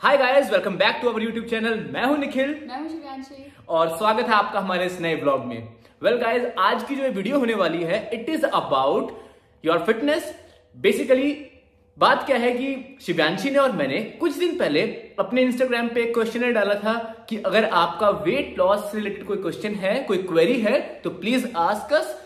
Hi 0.00 0.16
guys 0.18 0.50
welcome 0.50 0.74
back 0.76 0.98
to 1.02 1.08
our 1.08 1.22
YouTube 1.22 1.44
channel 1.46 1.78
मैं 1.92 2.04
हूँ 2.04 2.16
निखिल। 2.18 2.48
मैं 2.68 2.78
हूँ 2.78 3.44
और 3.68 3.96
स्वागत 3.98 4.26
है 4.28 4.34
आपका 4.34 4.60
हमारे 4.60 4.86
इस 4.86 5.00
नए 5.00 5.14
ब्लॉग 5.16 5.44
में। 5.44 5.56
वेल 5.56 6.12
well 6.12 6.22
गाइस 6.22 6.42
आज 6.58 6.82
की 6.82 6.94
जो 6.94 7.08
वीडियो 7.10 7.38
होने 7.38 7.54
वाली 7.54 7.82
है 7.82 8.00
it 8.14 8.28
is 8.28 8.44
about 8.44 9.12
your 9.64 9.78
fitness 9.78 10.34
basically 10.76 11.32
बात 11.98 12.26
क्या 12.26 12.36
है 12.36 12.52
कि 12.52 12.98
शिव्यांशी 13.02 13.50
ने 13.50 13.58
और 13.58 13.72
मैंने 13.72 14.00
कुछ 14.20 14.36
दिन 14.38 14.56
पहले 14.58 14.82
अपने 15.18 15.42
इंस्टाग्राम 15.42 15.88
पे 15.88 16.02
एक 16.02 16.14
क्वेश्चन 16.14 16.52
डाला 16.52 16.74
था 16.74 16.94
कि 17.30 17.36
अगर 17.46 17.64
आपका 17.74 18.10
वेट 18.26 18.58
लॉस 18.58 18.90
से 18.92 18.98
रिलेटेड 18.98 19.26
कोई 19.26 19.36
क्वेश्चन 19.36 19.74
है 19.76 19.98
कोई 20.02 20.18
क्वेरी 20.24 20.60
है 20.60 20.80
तो 21.04 21.10
प्लीज़ 21.10 21.46
आस्क 21.58 21.94
अस 21.94 22.16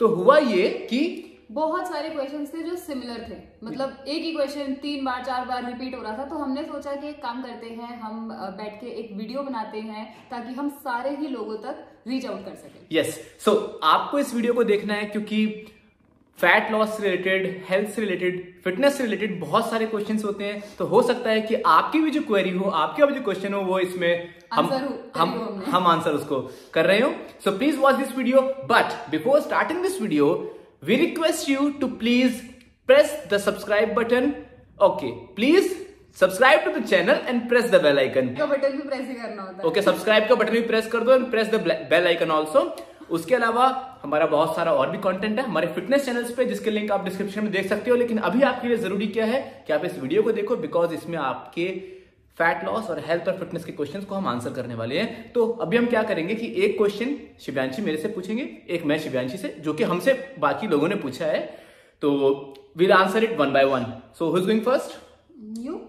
तो 0.00 0.08
हुआ 0.14 0.38
ये 0.38 0.68
कि 0.90 1.27
बहुत 1.50 1.86
सारे 1.88 2.08
क्वेश्चन 2.10 2.44
थे 2.46 2.62
जो 2.62 2.74
सिमिलर 2.76 3.20
थे। 3.28 3.36
मतलब 3.64 4.04
एक 4.08 4.22
ही 4.22 4.32
क्वेश्चन 4.32 4.72
तीन 4.82 5.04
बार 5.04 5.24
चार 5.24 5.44
बार 5.46 5.64
रिपीट 5.66 5.94
हो 5.94 6.02
रहा 6.02 6.16
था। 6.18 6.24
तो 6.24 6.36
हमने 6.36 6.64
सोचा 6.64 6.92
कि 6.92 7.08
एक 7.08 7.22
काम 7.22 7.42
करते 7.42 7.66
हैं 7.68 8.00
हम 8.00 8.28
बैठ 8.58 8.80
के 8.80 8.86
एक 9.00 9.16
वीडियो 9.16 9.42
बनाते 9.42 9.80
हैं 9.80 10.04
ताकि 10.30 10.54
हम 10.54 10.68
सारे 10.84 11.14
ही 11.16 11.28
लोगों 11.28 11.56
तक 11.56 11.84
रीच 12.08 12.26
आउट 12.26 12.44
कर 12.44 12.54
सके। 12.56 12.96
यस 12.96 13.18
सो 13.44 13.56
आपको 13.86 14.18
इस 14.18 14.34
वीडियो 14.34 14.54
को 14.54 14.64
देखना 14.64 14.94
है 14.94 15.06
क्योंकि 15.06 15.46
फैट 16.38 16.70
लॉस 16.72 16.96
से 16.96 17.02
रिलेटेड 17.02 17.64
हेल्थ 17.68 17.88
से 17.90 18.00
रिलेटेड 18.00 18.60
फिटनेस 18.64 18.96
से 18.98 19.04
रिलेटेड 19.04 19.40
बहुत 19.40 19.70
सारे 19.70 19.86
क्वेश्चंस 19.86 20.24
होते 20.24 20.44
हैं। 20.44 20.62
तो 20.78 20.84
हो 20.86 21.00
सकता 21.02 21.30
है 21.30 21.40
कि 21.40 21.54
आपकी 21.66 22.00
भी 22.00 22.10
जो 22.10 22.20
क्वेरी 22.22 22.50
हो 22.50 22.70
आपके 22.82 23.06
भी 23.06 23.14
जो 23.14 23.22
क्वेश्चन 23.22 23.54
हो 23.54 23.60
वो 23.62 23.78
इसमें 23.78 24.34
हम 24.54 24.70
हम 25.16 25.64
हम 25.66 25.86
आंसर 25.86 26.10
उसको 26.10 26.40
कर 26.74 26.86
रहे 26.86 27.00
हो। 27.00 27.10
So 27.44 27.56
please 27.58 27.78
watch 27.78 27.94
this 27.94 28.16
video 28.16 28.42
but 28.70 29.10
before 29.10 29.40
starting 29.40 29.82
this 29.82 30.00
video 30.02 30.30
we 30.82 30.96
request 30.98 31.48
you 31.48 31.72
to 31.80 31.88
please 31.88 32.42
press 32.88 33.10
the 33.26 33.38
subscribe 33.38 33.94
button. 33.94 34.34
Okay 34.80 35.12
please 35.36 35.76
subscribe 36.18 36.60
to 36.64 36.70
the 36.70 36.84
channel 36.84 37.18
and 37.28 37.48
press 37.48 37.64
the 37.70 37.80
bell 37.82 37.98
icon 37.98 38.28
का 38.36 38.46
button 38.46 38.76
भी 38.76 38.88
press 38.88 39.06
ही 39.08 39.14
करना 39.14 39.42
होता 39.42 39.58
है। 39.58 39.68
Okay 39.68 39.82
subscribe 39.82 40.28
का 40.28 40.34
button 40.34 40.52
भी 40.52 40.60
press 40.68 40.86
कर 40.92 41.04
दो 41.04 41.14
and 41.14 41.30
press 41.30 41.48
the 41.48 41.60
bell 41.90 42.06
icon 42.06 42.30
also 42.30 42.62
उसके 43.16 43.34
अलावा 43.34 43.66
हमारा 44.02 44.26
बहुत 44.26 44.56
सारा 44.56 44.72
और 44.72 44.90
भी 44.90 44.98
कंटेंट 44.98 45.38
है। 45.38 45.44
हमारे 45.44 45.66
फिटनेस 45.74 46.04
चैनल्स 46.04 46.32
पे 46.36 46.44
जिसके 46.44 46.70
लिंक 46.70 46.90
आप 46.92 47.04
डिस्क्रिप्शन 47.04 47.42
में 47.42 47.52
देख 47.52 47.68
सकते 47.68 47.90
हो 47.90 47.96
लेकिन 47.96 48.18
अभी 48.30 48.42
आपके 48.50 48.68
लिए 48.68 48.76
ज़रूरी 48.78 49.06
क्या 49.08 49.26
है 49.26 49.40
कि 49.66 49.72
आप 49.72 49.84
इस 49.84 49.98
वीडियो 49.98 50.22
को 50.22 50.32
देखो 50.32 50.56
बिकॉज़ 50.56 50.94
इसमें 50.94 51.18
आपके 51.18 51.68
फैट 52.38 52.64
लॉस 52.64 52.90
और 52.90 52.98
हेल्थ 53.06 53.28
और 53.28 53.38
फिटनेस 53.38 53.64
के 53.64 53.72
क्वेश्चंस 53.72 54.04
को 54.04 54.14
हम 54.14 54.26
आंसर 54.28 54.52
करने 54.52 54.74
वाले 54.74 54.98
हैं। 54.98 55.32
तो 55.32 55.46
अभी 55.62 55.76
हम 55.76 55.86
क्या 55.86 56.02
करेंगे 56.02 56.34
कि 56.34 56.46
एक 56.64 56.76
क्वेश्चन 56.78 57.16
शिव्यांशी 57.40 57.82
मेरे 57.82 57.98
से 57.98 58.08
पूछेंगे 58.08 58.42
एक 58.70 58.84
मैं 58.84 58.98
शिव्यांशी 58.98 59.38
से 59.38 59.48
जो 59.60 59.74
कि 59.74 59.84
हमसे 59.84 60.14
बाकी 60.38 60.66
लोगों 60.66 60.88
ने 60.88 60.94
पूछा 60.96 61.26
है। 61.26 61.40
तो 62.02 62.10
will 62.76 62.92
answer 62.92 63.24
it 63.24 63.36
one 63.38 63.52
by 63.52 63.64
one 63.64 63.86
so 64.18 64.30
who 64.30 64.38
is 64.38 64.44
going 64.44 64.62
first 64.64 64.96
you 65.58 65.80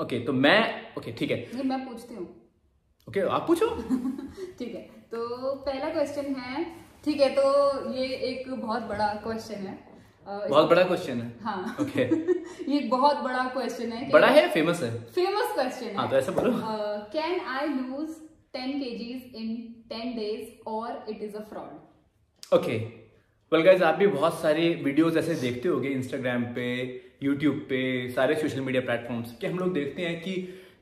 okay 0.00 0.18
तो 0.20 0.32
मैं 0.32 0.58
ओके 0.98 1.00
okay, 1.00 1.18
ठीक 1.18 1.30
है। 1.30 1.64
मैं 1.64 1.84
पूछती 1.86 2.14
हूँ। 2.14 2.26
ओके 3.08 3.20
okay, 3.20 3.30
आप 3.30 3.46
पूछो। 3.46 3.66
ठीक 4.58 4.74
है 4.74 4.82
तो 5.12 5.54
पहला 5.66 5.88
क्वेश्चन 5.90 6.34
है 6.34 6.64
ठीक 7.04 7.20
है 7.20 7.28
तो 7.34 7.92
ये 7.92 8.06
एक 8.28 8.50
बहुत 8.50 8.82
बड़ा 8.88 9.12
क्वेश्चन 9.24 9.66
है। 9.66 9.78
बहुत 10.30 10.68
बड़ा 10.70 10.82
क्वेश्चन 10.82 11.20
है। 11.20 11.32
हाँ। 11.42 11.76
ओके 11.80 12.02
ये 12.72 12.80
बहुत 12.88 13.16
बड़ा 13.24 13.44
क्वेश्चन 13.48 13.92
है। 13.92 14.10
बड़ा 14.10 14.28
है 14.28 14.48
फ़ेमस 14.48 14.82
है। 14.82 14.90
फ़ेमस 15.14 15.52
क्वेश्चन 15.54 15.96
हाँ 15.96 16.08
तो 16.10 16.16
ऐसा 16.16 16.32
बोलो। 16.32 16.52
Can 17.12 17.40
I 17.48 17.66
lose 17.68 18.08
ten 18.52 18.78
kgs 18.80 19.34
in 19.36 19.56
ten 19.88 20.14
days 20.16 20.68
और 20.68 21.04
it 21.10 21.22
is 21.22 21.36
a 21.36 21.40
fraud 21.50 22.56
okay 22.56 22.78
well 23.52 23.62
guys 23.62 23.82
आप 23.84 23.94
भी 23.94 24.06
बहुत 24.06 24.40
सारे 24.40 24.68
वीडियोस 24.84 25.16
ऐसे 25.16 25.34
देखते 25.34 25.68
होगे 25.68 25.88
इंस्टाग्राम 25.88 26.44
पे 26.54 26.66
यूट्यूब 27.22 27.54
पे 27.68 27.80
सारे 28.12 28.34
सोशल 28.34 28.60
मीडिया 28.60 28.82
प्लेटफॉर्म्स 28.82 29.36
कि 29.40 29.46
हम 29.46 29.58
लोग 29.58 29.72
देखते 29.74 30.02
हैं 30.02 30.20
कि 30.20 30.34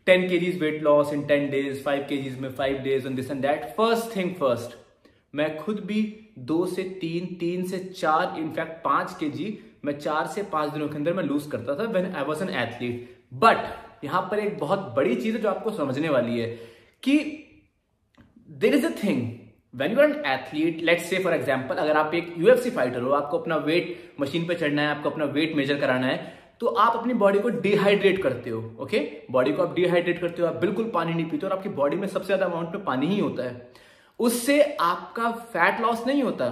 ten 0.06 0.28
kgs 0.28 0.60
weight 0.60 0.82
loss 0.82 1.12
in 1.12 1.22
ten 1.26 1.48
days 1.50 1.82
five 1.82 2.06
kgs 2.08 2.38
में 2.40 2.50
five 2.52 2.78
days 2.82 3.06
and 3.06 3.16
this 3.16 3.30
and 3.30 3.40
that 3.42 3.64
first 3.76 4.14
thing 4.16 4.34
first 4.34 4.76
मैं 5.34 5.56
खुद 5.58 5.80
भी 5.86 6.00
दो 6.46 6.64
से 6.66 6.82
तीन 7.00 7.26
तीन 7.36 7.64
से 7.66 7.78
चार, 7.78 8.34
इनफैक्ट 8.38 8.82
पाँच 8.84 9.16
के 9.20 9.28
जी, 9.30 9.58
मैं 9.84 9.98
चार 9.98 10.26
से 10.26 10.42
पाँच 10.52 10.72
दिनों 10.72 10.88
के 10.88 10.96
अंदर 10.96 11.12
मैं 11.14 11.24
लूज 11.24 11.46
करता 11.50 11.74
था 11.78 11.90
when 11.90 12.06
I 12.06 12.24
was 12.24 12.42
an 12.42 12.48
athlete 12.58 13.16
but 13.34 14.04
यहाँ 14.04 14.22
पर 14.30 14.38
एक 14.38 14.58
बहुत 14.58 14.92
बड़ी 14.96 15.14
चीज़ 15.16 15.36
है 15.36 15.42
जो 15.42 15.48
आपको 15.48 15.70
समझने 15.72 16.08
वाली 16.08 16.38
है 16.38 16.46
कि 17.02 17.18
there 18.48 18.74
is 18.74 18.86
a 18.86 18.90
thing 19.02 19.22
when 19.74 19.92
you 19.92 20.00
an 20.00 20.12
athlete 20.26 20.82
let's 20.82 21.00
say 21.02 21.18
for 21.24 21.34
example 21.34 21.76
अगर 21.76 21.96
आप 21.96 22.14
एक 22.14 22.34
यूएफसी 22.38 22.70
फाइटर 22.70 23.00
हो, 23.00 23.10
आपको 23.12 23.38
अपना 23.38 23.56
वेट 23.58 24.14
मशीन 24.20 24.46
पर 24.46 24.54
चढ़ना 24.56 24.82
है, 24.82 24.88
आपको 24.88 25.10
अपना 25.10 25.24
वेट 25.26 25.56
मेजर 25.56 25.80
कराना 25.80 26.06
है 26.06 26.36
तो 26.60 26.66
आप 26.66 26.96
अपनी 26.96 27.14
बॉडी 27.14 27.38
को 27.38 27.48
डिहाइड्रेट 27.60 28.22
करते 28.22 28.50
हो 28.50 28.60
ओके 28.80 29.00
बॉडी 29.30 29.52
को 29.52 29.62
आप 29.62 29.74
डिहाइड्रेट 29.74 30.20
करते 30.20 30.42
हो, 30.42 30.48
आप 30.48 30.56
बिल्कुल 30.56 30.90
पानी 30.94 31.14
नहीं 31.14 31.26
पीते 31.26 31.46
हो 31.46 31.50
और 31.50 31.56
आपकी 31.56 31.68
बॉडी 31.74 31.96
में 31.96 32.06
सबसे 32.08 32.26
ज़्यादा 32.26 32.46
अमाउंट 32.46 32.74
में 32.74 32.84
पानी 32.84 33.06
ही 33.06 33.18
होता 33.20 33.42
है। 33.42 33.70
उससे 34.20 34.62
आपका 34.80 35.30
फैट 35.52 35.80
लॉस 35.80 36.06
नहीं 36.06 36.22
होता। 36.22 36.46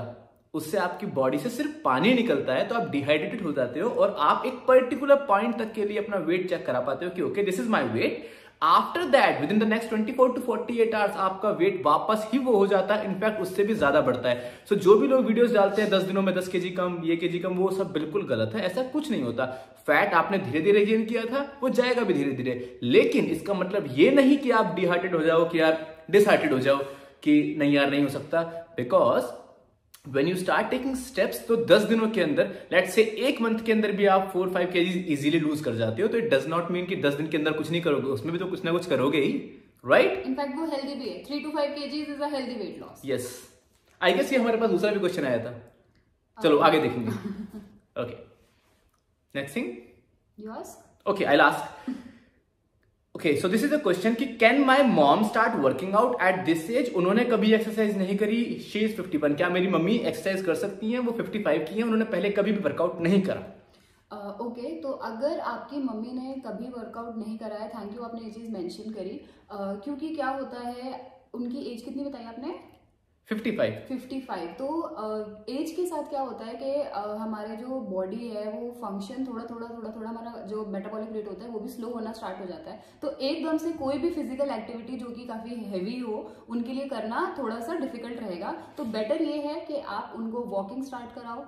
उससे 0.54 0.78
आपकी 0.78 1.06
बॉडी 1.14 1.38
से 1.38 1.48
सिर्फ़ 1.50 1.70
पानी 1.84 2.12
निकलता 2.14 2.54
है 2.54 2.66
तो 2.68 2.74
आप 2.74 2.90
डिहाइड्रेटेड 2.90 3.42
हो 3.42 3.52
जाते 3.52 3.80
हो 3.80 3.88
और 3.90 4.16
आप 4.20 4.42
एक 4.46 4.64
पर्टिकुलर 4.68 5.16
पॉइंट 5.28 5.58
तक 5.58 5.72
के 5.72 5.84
लिए 5.84 5.98
अपना 5.98 6.16
वेट 6.26 6.48
चेक 6.50 6.64
करा 6.66 6.80
पाते 6.80 7.04
हो 7.04 7.10
कि 7.10 7.22
okay 7.22 7.42
this 7.42 7.60
is 7.60 7.68
my 7.68 7.84
weight 7.90 8.24
after 8.62 9.04
that 9.06 9.40
within 9.52 9.58
the 9.58 9.62
next 9.64 9.90
24 9.90 10.34
to 10.34 10.42
48 10.42 10.94
hours 10.94 11.16
आपका 11.18 11.50
वेट 11.58 11.82
वापस 11.86 12.26
ही 12.32 12.38
वो 12.38 12.52
हो 12.52 12.66
जाता 12.66 12.94
है। 12.94 13.04
इनफैक्ट 13.04 13.40
उससे 13.40 13.64
भी 13.64 13.74
ज़्यादा 13.74 14.00
बढ़ता 14.00 14.28
है। 14.28 14.52
सो 14.68 14.74
so, 14.74 14.80
जो 14.80 14.94
भी 14.98 15.08
लोग 15.08 15.26
वीडियोस 15.26 15.52
डालते 15.52 15.82
हैं 15.82 15.90
10 15.90 16.02
दिनों 16.02 16.22
में 16.22 16.34
10 16.34 16.48
केजी 16.48 16.70
कम 16.70 16.98
ये 17.04 17.16
केजी 17.16 17.38
कम 17.38 17.56
वो 17.56 17.70
सब 17.72 17.92
बिल्कुल 17.92 18.26
गलत 18.26 18.54
है। 18.54 18.62
ऐसा 18.66 18.82
कुछ 18.84 19.10
नहीं 19.10 19.22
होता। 19.22 19.44
फैट 19.86 20.14
आपने 20.14 20.38
धीरे 20.40 20.60
धीरे 20.62 20.84
गेन 20.84 21.04
किया 21.04 21.24
था 21.24 21.46
वो 21.62 21.68
जाएगा 21.70 22.02
भी 22.02 22.14
धीरे 22.14 22.32
धीरे 22.32 22.78
लेकिन 22.84 23.24
इसका 23.26 23.54
मतलब 23.54 23.88
ये 23.96 24.10
नहीं 24.12 24.38
कि 24.38 24.50
आप 24.52 24.74
डिहाइड्रेट 24.76 25.14
हो 25.14 25.22
जाओ 25.22 25.48
कि 25.48 25.60
यार 25.60 25.86
डिसहाइड्रेट 26.10 26.52
हो 26.52 26.58
जाओ। 26.60 26.78
कि 27.22 27.54
नहीं 27.58 27.72
यार 27.72 27.90
नहीं 27.90 28.02
हो 28.02 28.08
सकता। 28.10 28.42
Because 28.76 29.24
when 30.06 30.28
you 30.28 30.36
start 30.36 30.70
taking 30.70 30.94
steps 30.96 31.46
तो 31.46 31.56
दस 31.66 31.82
दिनों 31.84 32.08
के 32.10 32.20
अंदर 32.22 32.50
लेट 32.72 32.88
से 32.88 33.02
एक 33.28 33.40
मंथ 33.40 33.64
के 33.66 33.72
अंदर 33.72 33.92
भी 33.92 34.06
आप 34.08 34.28
फोर 34.32 34.50
फाइव 34.54 34.70
के 34.72 34.80
इजीली 35.12 35.38
लूज 35.40 35.60
कर 35.60 35.74
जाते 35.76 36.02
हो 36.02 36.08
तो 36.08 36.18
इट 36.18 36.30
डज 36.34 36.46
नॉट 36.48 36.70
मीन 36.70 36.86
कि 36.86 36.96
दस 36.98 37.14
दिन 37.14 37.28
के 37.28 37.36
अंदर 37.36 37.52
कुछ 37.52 37.70
नहीं 37.70 37.82
करोगे। 37.82 38.08
उसमें 38.08 38.32
भी 38.32 38.38
तो 38.38 38.46
कुछ 38.46 38.64
ना 38.64 38.72
कुछ 38.72 38.86
करोगे 38.88 39.20
ही 39.20 39.32
राइट 39.84 40.22
इनफैक्ट 40.26 40.56
वो 40.56 40.66
हेल्दी 40.66 40.94
भी 40.94 41.08
है। 41.08 41.22
Three 41.24 41.40
to 41.40 41.50
five 41.50 41.74
kgs 41.74 42.08
is 42.10 42.22
a 42.22 42.28
healthy 42.34 42.54
weight 42.54 42.78
loss 42.80 43.02
yes 43.06 43.28
I 44.00 44.12
guess 44.14 44.32
ये 44.32 44.38
हमारे 44.38 44.56
पास 44.58 44.70
दूसरा 44.70 44.90
भी 44.92 45.00
क्वेश्चन 45.00 45.24
आया 45.24 45.38
था। 45.44 45.52
चलो 46.38 46.58
आगे 46.60 46.80
देखेंगे। 46.80 47.10
Okay 48.02 48.14
next 49.34 49.56
thing 49.56 49.72
you 50.38 50.62
okay 51.06 51.24
I 51.24 51.36
last 51.36 51.90
okay 53.16 53.34
so 53.36 53.48
this 53.48 53.62
is 53.64 53.74
a 53.74 53.78
question 53.78 54.14
कि 54.14 54.24
can 54.40 54.60
my 54.64 54.82
mom 54.82 55.22
start 55.24 55.54
working 55.56 55.94
out 55.94 56.22
at 56.22 56.44
this 56.44 56.70
age 56.70 56.92
उन्होंने 56.94 57.24
कभी 57.24 57.52
एक्सरसाइज 57.54 57.96
नहीं 57.98 58.16
करी। 58.18 58.42
शी 58.62 58.78
इज़ 58.78 58.96
फिफ्टी 58.96 59.18
वन 59.18 59.34
क्या 59.34 59.48
मेरी 59.48 59.68
मम्मी 59.68 59.94
एक्सरसाइज 59.94 60.44
कर 60.44 60.54
सकती 60.54 60.90
हैं? 60.92 60.98
वो 60.98 61.12
फिफ्टी 61.12 61.38
फाइव 61.42 61.64
की 61.68 61.74
हैं। 61.74 61.82
उन्होंने 61.82 62.04
पहले 62.04 62.30
कभी 62.30 62.52
भी 62.52 62.58
वर्कआउट 62.58 63.00
नहीं 63.00 63.22
करा। 63.22 63.40
ओके 64.40 64.40
uh, 64.40 64.46
okay, 64.46 64.82
तो 64.82 64.88
अगर 64.88 65.38
आपकी 65.52 65.82
मम्मी 65.82 66.12
ने 66.12 66.34
कभी 66.46 66.68
वर्कआउट 66.68 67.16
नहीं 67.16 67.38
कराया 67.38 67.68
थैंक 67.68 67.96
यू 67.96 68.02
आपने 68.02 68.20
ये 68.20 68.30
चीज़ 68.30 68.50
मेंशन 68.52 68.92
करी। 68.92 69.20
Uh, 69.54 69.84
क्योंकि 69.84 70.14
क्या 70.14 70.28
होता 70.28 70.68
है 70.68 71.00
उनकी 71.34 71.64
एज 71.72 71.82
कितनी 71.82 72.04
बताई 72.04 72.24
आपने? 72.24 72.54
55 73.28 73.78
55 73.86 74.42
तो 74.58 74.66
एज 75.50 75.70
के 75.76 75.86
साथ 75.86 76.08
क्या 76.10 76.20
होता 76.20 76.44
है 76.44 76.54
कि 76.56 76.72
हमारे 77.20 77.56
जो 77.56 77.80
बॉडी 77.88 78.28
है 78.28 78.44
वो 78.50 78.70
फ़ंक्शन 78.82 79.26
थोड़ा 79.26 79.44
थोड़ा 79.44 79.68
थोड़ा 79.68 79.90
थोड़ा 79.96 80.08
हमारा 80.08 80.42
जो 80.46 80.64
मेटाबॉलिक 80.66 81.12
रेट 81.12 81.28
होता 81.28 81.44
है 81.44 81.50
वो 81.50 81.60
भी 81.60 81.68
स्लो 81.68 81.88
होना 81.90 82.12
स्टार्ट 82.12 82.40
हो 82.40 82.46
जाता 82.46 82.70
है। 82.70 82.82
तो 83.02 83.10
एकदम 83.20 83.58
से 83.58 83.72
कोई 83.72 83.98
भी 83.98 84.10
फ़िज़िकल 84.10 84.50
एक्टिविटी 84.50 84.96
जो 84.96 85.10
कि 85.10 85.26
काफ़ी 85.26 85.54
हैवी 85.64 85.98
हो 85.98 86.14
उनके 86.48 86.72
लिए 86.72 86.86
करना 86.88 87.24
थोड़ा 87.38 87.58
सा 87.60 87.74
डिफ़िकल्ट 87.78 88.20
रहेगा। 88.20 88.52
तो 88.78 88.84
बेटर 88.94 89.22
ये 89.22 89.40
है 89.42 89.60
कि 89.66 89.80
आप 89.90 90.14
उनको 90.16 90.44
वॉकिंग 90.54 90.84
स्टार्ट 90.84 91.14
कराओ 91.14 91.44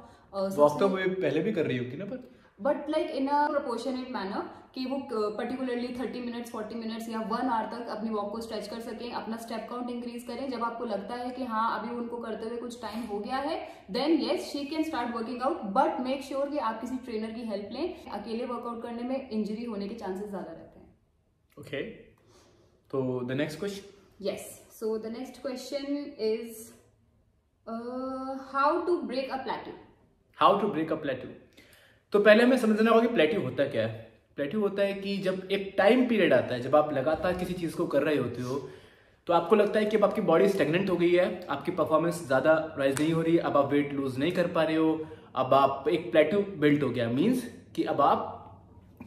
वॉक 0.57 0.79
तो 0.81 0.89
पहले 0.89 1.41
भी 1.41 1.53
कर 1.53 1.67
रही 1.67 1.79
होगी 1.79 1.97
ना 1.97 2.05
पर? 2.05 2.29
But 2.59 2.89
like 2.91 3.11
in 3.17 3.29
a 3.29 3.47
proportionate 3.49 4.09
manner 4.11 4.49
कि 4.75 4.85
वो 4.87 4.99
particularly 5.11 5.89
thirty 5.99 6.21
minutes 6.21 6.51
forty 6.51 6.75
minutes 6.75 7.09
या 7.09 7.21
वन 7.29 7.49
आवर 7.49 7.67
तक 7.69 7.89
अपनी 7.91 8.11
वॉक 8.11 8.31
को 8.33 8.41
स्ट्रेच 8.41 8.67
कर 8.69 8.81
सकें 8.81 9.13
अपना 9.13 9.37
स्टेप 9.37 9.67
काउंट 9.71 9.91
इंक्रीज 9.91 10.25
करें। 10.25 10.51
जब 10.51 10.65
आपको 10.65 10.85
लगता 10.85 11.15
है 11.17 11.31
कि 11.31 11.45
हाँ 11.45 11.79
अभी 11.79 11.95
उनको 11.97 12.17
करते 12.23 12.49
हुए 12.49 12.57
कुछ 12.59 12.81
टाइम 12.83 13.03
हो 13.07 13.19
गया 13.21 13.37
है 13.39 13.57
then 13.91 14.19
yes 14.21 14.51
she 14.53 14.65
can 14.67 14.83
start 14.85 15.15
working 15.17 15.43
out 15.43 15.63
but 15.79 16.01
make 16.01 16.23
sure 16.25 16.51
कि 16.51 16.59
आप 16.61 16.81
किसी 16.81 16.97
ट्रेनर 17.05 17.33
की 17.33 17.47
हेल्प 17.49 17.69
लें। 17.73 18.11
अकेले 18.13 18.45
वर्कआउट 18.45 18.83
करने 18.83 19.03
में 19.03 19.31
इंजरी 19.31 19.65
होने 19.65 19.89
के 19.89 19.95
चांसेस 19.97 20.29
ज़्यादा 20.29 20.53
रहते 20.53 20.81
हैं। 20.81 20.87
ओके 21.57 21.83
तो 22.91 23.21
the 23.25 23.41
next 23.41 23.59
question 23.59 24.27
yes 24.27 24.47
so 24.81 24.97
the 24.99 25.17
next 25.19 25.43
question 25.43 25.97
is 26.33 26.71
how 28.53 28.87
to 28.87 29.01
break 29.03 29.31
a 29.31 29.43
plateau 29.45 29.75
how 30.39 30.61
to 30.61 30.69
break 30.69 30.93
a 30.93 30.97
plateau 31.03 31.31
तो 32.13 32.19
पहले 32.21 32.45
हमें 32.45 32.57
समझना 32.59 32.91
होगा 32.91 33.07
कि 33.07 33.15
प्लेट्यू 33.15 33.41
होता 33.41 33.65
क्या 33.67 33.83
है। 33.83 34.07
प्लेट्यू 34.39 34.61
होता 34.61 34.83
है 34.83 34.93
कि 34.95 35.17
जब 35.19 35.49
एक 35.53 35.75
टाइम 35.79 36.07
पीरियड 36.09 36.33
आता 36.33 36.55
है, 36.55 36.61
जब 36.61 36.77
आप 36.77 36.93
लगातार 36.93 37.33
किसी 37.35 37.55
चीज़ 37.55 37.77
को 37.77 37.87
कर 37.87 38.03
रहे 38.03 38.17
होते 38.17 38.43
हो 38.43 38.69
तो 39.27 39.33
आपको 39.33 39.57
लगता 39.57 39.79
है 39.79 39.87
कि 39.87 39.97
अब 39.97 40.05
आपकी 40.05 40.21
बॉडी 40.23 40.49
स्टेगनेंट 40.49 40.91
हो 40.91 40.97
गई 40.97 41.11
है, 41.11 41.47
आपकी 41.51 41.71
परफॉर्मेंस 41.73 42.23
ज़्यादा 42.27 42.53
राइज 42.79 43.01
नहीं 43.01 43.13
हो 43.13 43.23
रही, 43.23 43.37
अब 43.39 43.57
आप 43.57 43.73
वेट 43.73 43.93
लूज 43.93 44.19
नहीं 44.19 44.33
कर 44.33 44.47
पा 44.47 44.63
रहे 44.63 44.77
हो, 44.77 45.07
अब 45.37 45.55
आप 45.55 45.89
एक 45.89 46.11
प्लेट्यू 46.11 46.41
बिल्ट 46.59 46.83
हो 46.83 46.89
गया। 46.91 47.09
मीन्स 47.11 47.43
कि 47.77 47.85
अब 47.85 48.01
आप 48.01 48.35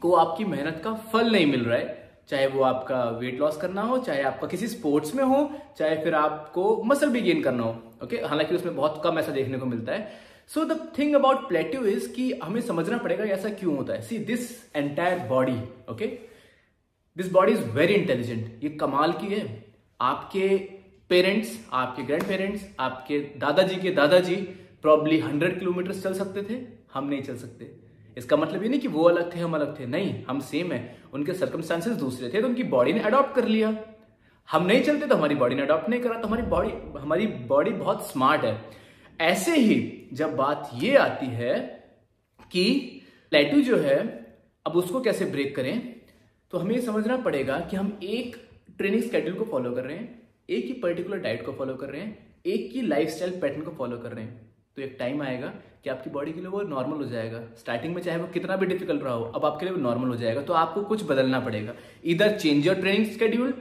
को 0.02 0.14
आपकी 0.16 0.46
मेहनत 0.46 0.82
का 0.84 0.94
फल 1.14 1.32
नहीं 1.32 1.46
मिल 1.46 1.66
रहा 1.66 1.78
है। 1.78 2.00
चाहे 2.30 2.48
वो 2.48 2.62
आपका 2.64 3.04
वेट 3.12 3.40
लॉस 3.40 3.58
करना 3.58 3.82
हो, 3.82 3.98
चाहे 4.00 4.22
आपका 4.24 4.48
किसी 4.48 4.68
स्पोर्ट्स 4.68 5.16
में 5.16 5.24
हो, 5.24 5.50
चाहे 5.78 5.96
फिर 6.04 6.16
आपको 6.16 6.84
मसल 6.84 7.10
भी 7.10 7.22
गेन 7.22 7.42
करना 7.44 7.64
हो 7.64 7.76
ओके 8.04 8.18
हालाँकि 8.20 8.56
उसमें 8.56 8.76
बहुत 8.76 9.02
कम 9.04 9.20
ऐसा 9.20 9.32
देखने 9.32 9.58
को 9.58 9.66
मिलता 9.66 9.94
है। 9.94 10.30
So 10.50 10.64
the 10.66 10.80
thing 10.98 11.16
about 11.16 11.48
plateau 11.48 11.84
is 11.86 12.12
कि 12.14 12.32
हमें 12.44 12.62
समझना 12.62 12.98
पड़ेगा 12.98 13.24
ऐसा 13.26 13.50
क्यों 13.52 13.76
होता 13.78 13.94
है। 13.94 14.02
See 14.02 14.18
this 14.20 14.50
entire 14.76 15.20
body 15.28 15.58
okay 15.92 16.08
this 17.18 17.32
body 17.32 17.52
is 17.52 17.64
very 17.72 17.94
intelligent 17.94 18.64
ये 18.64 18.70
कमाल 18.78 19.14
की 19.14 19.28
है। 19.28 19.44
आपके 20.00 20.48
पेरेंट्स 21.10 21.58
आपके 21.74 22.04
ग्रैंड 22.04 22.24
पेरेंट्स 22.24 22.66
आपके 22.80 23.20
दादाजी 23.38 23.76
के 23.76 23.92
दादाजी 23.92 24.36
प्रॉब्ली 24.82 25.20
हंड्रेड 25.20 25.60
किलोमीटर 25.60 25.94
चल 25.94 26.14
सकते 26.14 26.42
थे। 26.44 26.60
हम 26.94 27.08
नहीं 27.08 27.22
चल 27.22 27.36
सकते। 27.38 27.72
इसका 28.18 28.38
मतलब 28.38 28.64
ये 28.64 28.70
नहीं 28.70 28.80
कि 28.80 28.88
वो 28.88 29.04
अलग 29.04 29.36
थे, 29.36 29.40
हम 29.40 29.54
अलग 29.56 29.80
थे। 29.80 29.86
नहीं, 29.86 30.24
हम 30.26 30.40
सेम 30.42 30.72
है। 30.72 30.98
उनके 31.14 31.34
सर्कमस्टांसेस 31.34 31.94
दूसरे 31.94 32.30
थे 32.30 32.42
तो 32.42 32.48
उनकी 32.48 32.64
बॉडी 32.66 32.94
ने 32.94 33.00
अडॉप्ट 33.02 33.36
कर 33.36 33.48
लिया। 33.48 33.74
हम 34.50 34.66
नहीं 34.66 34.84
चलते 34.84 35.08
तो 35.08 35.16
हमारी 35.16 35.36
बॉडी 35.36 35.56
ने 35.56 35.62
अडॉप्ट 35.62 35.90
नहीं 35.90 36.02
करा। 36.02 36.18
तो 36.20 36.28
हमारी 36.28 36.44
बॉडी 36.44 37.00
हमारी 37.00 37.28
बॉडी 37.48 37.72
बहुत 37.72 38.10
स्मार्ट 38.12 38.46
है। 38.46 38.81
ऐसे 39.22 39.56
ही 39.56 40.10
जब 40.14 40.36
बात 40.36 40.70
ये 40.76 40.96
आती 40.98 41.26
है 41.28 41.58
कि 42.52 42.64
प्लेटू 43.32 43.62
जो 43.62 43.78
है, 43.78 43.98
अब 44.66 44.76
उसको 44.76 45.02
कैसे 45.02 45.26
ब्रेक 45.26 45.56
करें 45.56 45.96
तो 46.54 46.58
हमें 46.58 46.80
समझना 46.82 47.18
पड़ेगा 47.20 47.60
कि 47.62 47.76
हम 47.78 47.98
एक 48.04 48.36
ट्रेनिंग 48.78 49.04
स्केड्यूल 49.04 49.36
को 49.36 49.46
फॉलो 49.46 49.72
कर 49.72 49.84
रहे 49.84 49.98
हैं, 49.98 50.22
एक 50.50 50.66
ही 50.66 50.74
पर्टिकुलर 50.76 51.18
डाइट 51.20 51.46
को 51.46 51.52
फॉलो 51.54 51.76
कर 51.76 51.90
रहे 51.90 52.02
हैं, 52.02 52.18
एक 52.46 52.72
ही 52.74 52.82
लाइफस्टाइल 52.82 53.40
पैटर्न 53.42 53.62
को 53.62 53.72
फॉलो 53.72 53.98
कर 53.98 54.12
रहे 54.12 54.24
हैं। 54.24 54.50
तो 54.76 54.82
एक 54.82 54.96
टाइम 55.00 55.22
आएगा 55.22 55.48
कि 55.84 55.90
आपकी 55.90 56.10
बॉडी 56.10 56.34
के 56.34 56.40
लिए 56.40 56.50
वो 56.50 56.62
नॉर्मल 56.64 56.98
हो 56.98 57.06
जाएगा। 57.06 57.40
स्टार्टिंग 57.60 57.96
में 57.96 58.02
चाहे 58.02 58.18
वो 58.18 58.28
कितना 58.28 58.56
भी 58.56 58.66
डिफ़िकल्ट 58.66 59.04
रहा 59.04 59.14
हो, 59.14 59.24
अब 59.26 59.46
आपके 59.46 59.66
लिए 59.66 59.74
वो 59.76 59.82
नॉर्मल 59.82 60.10
हो 60.10 60.16
जाएगा। 60.16 60.42
तो 60.42 60.54
आपको 60.56 60.84
कुछ 60.84 61.04
बदलना 61.06 61.40
पड़ेगा। 61.40 61.74
इधर 62.06 62.38
change 62.38 62.68
your 62.68 62.76
training 62.76 63.06
schedule 63.08 63.54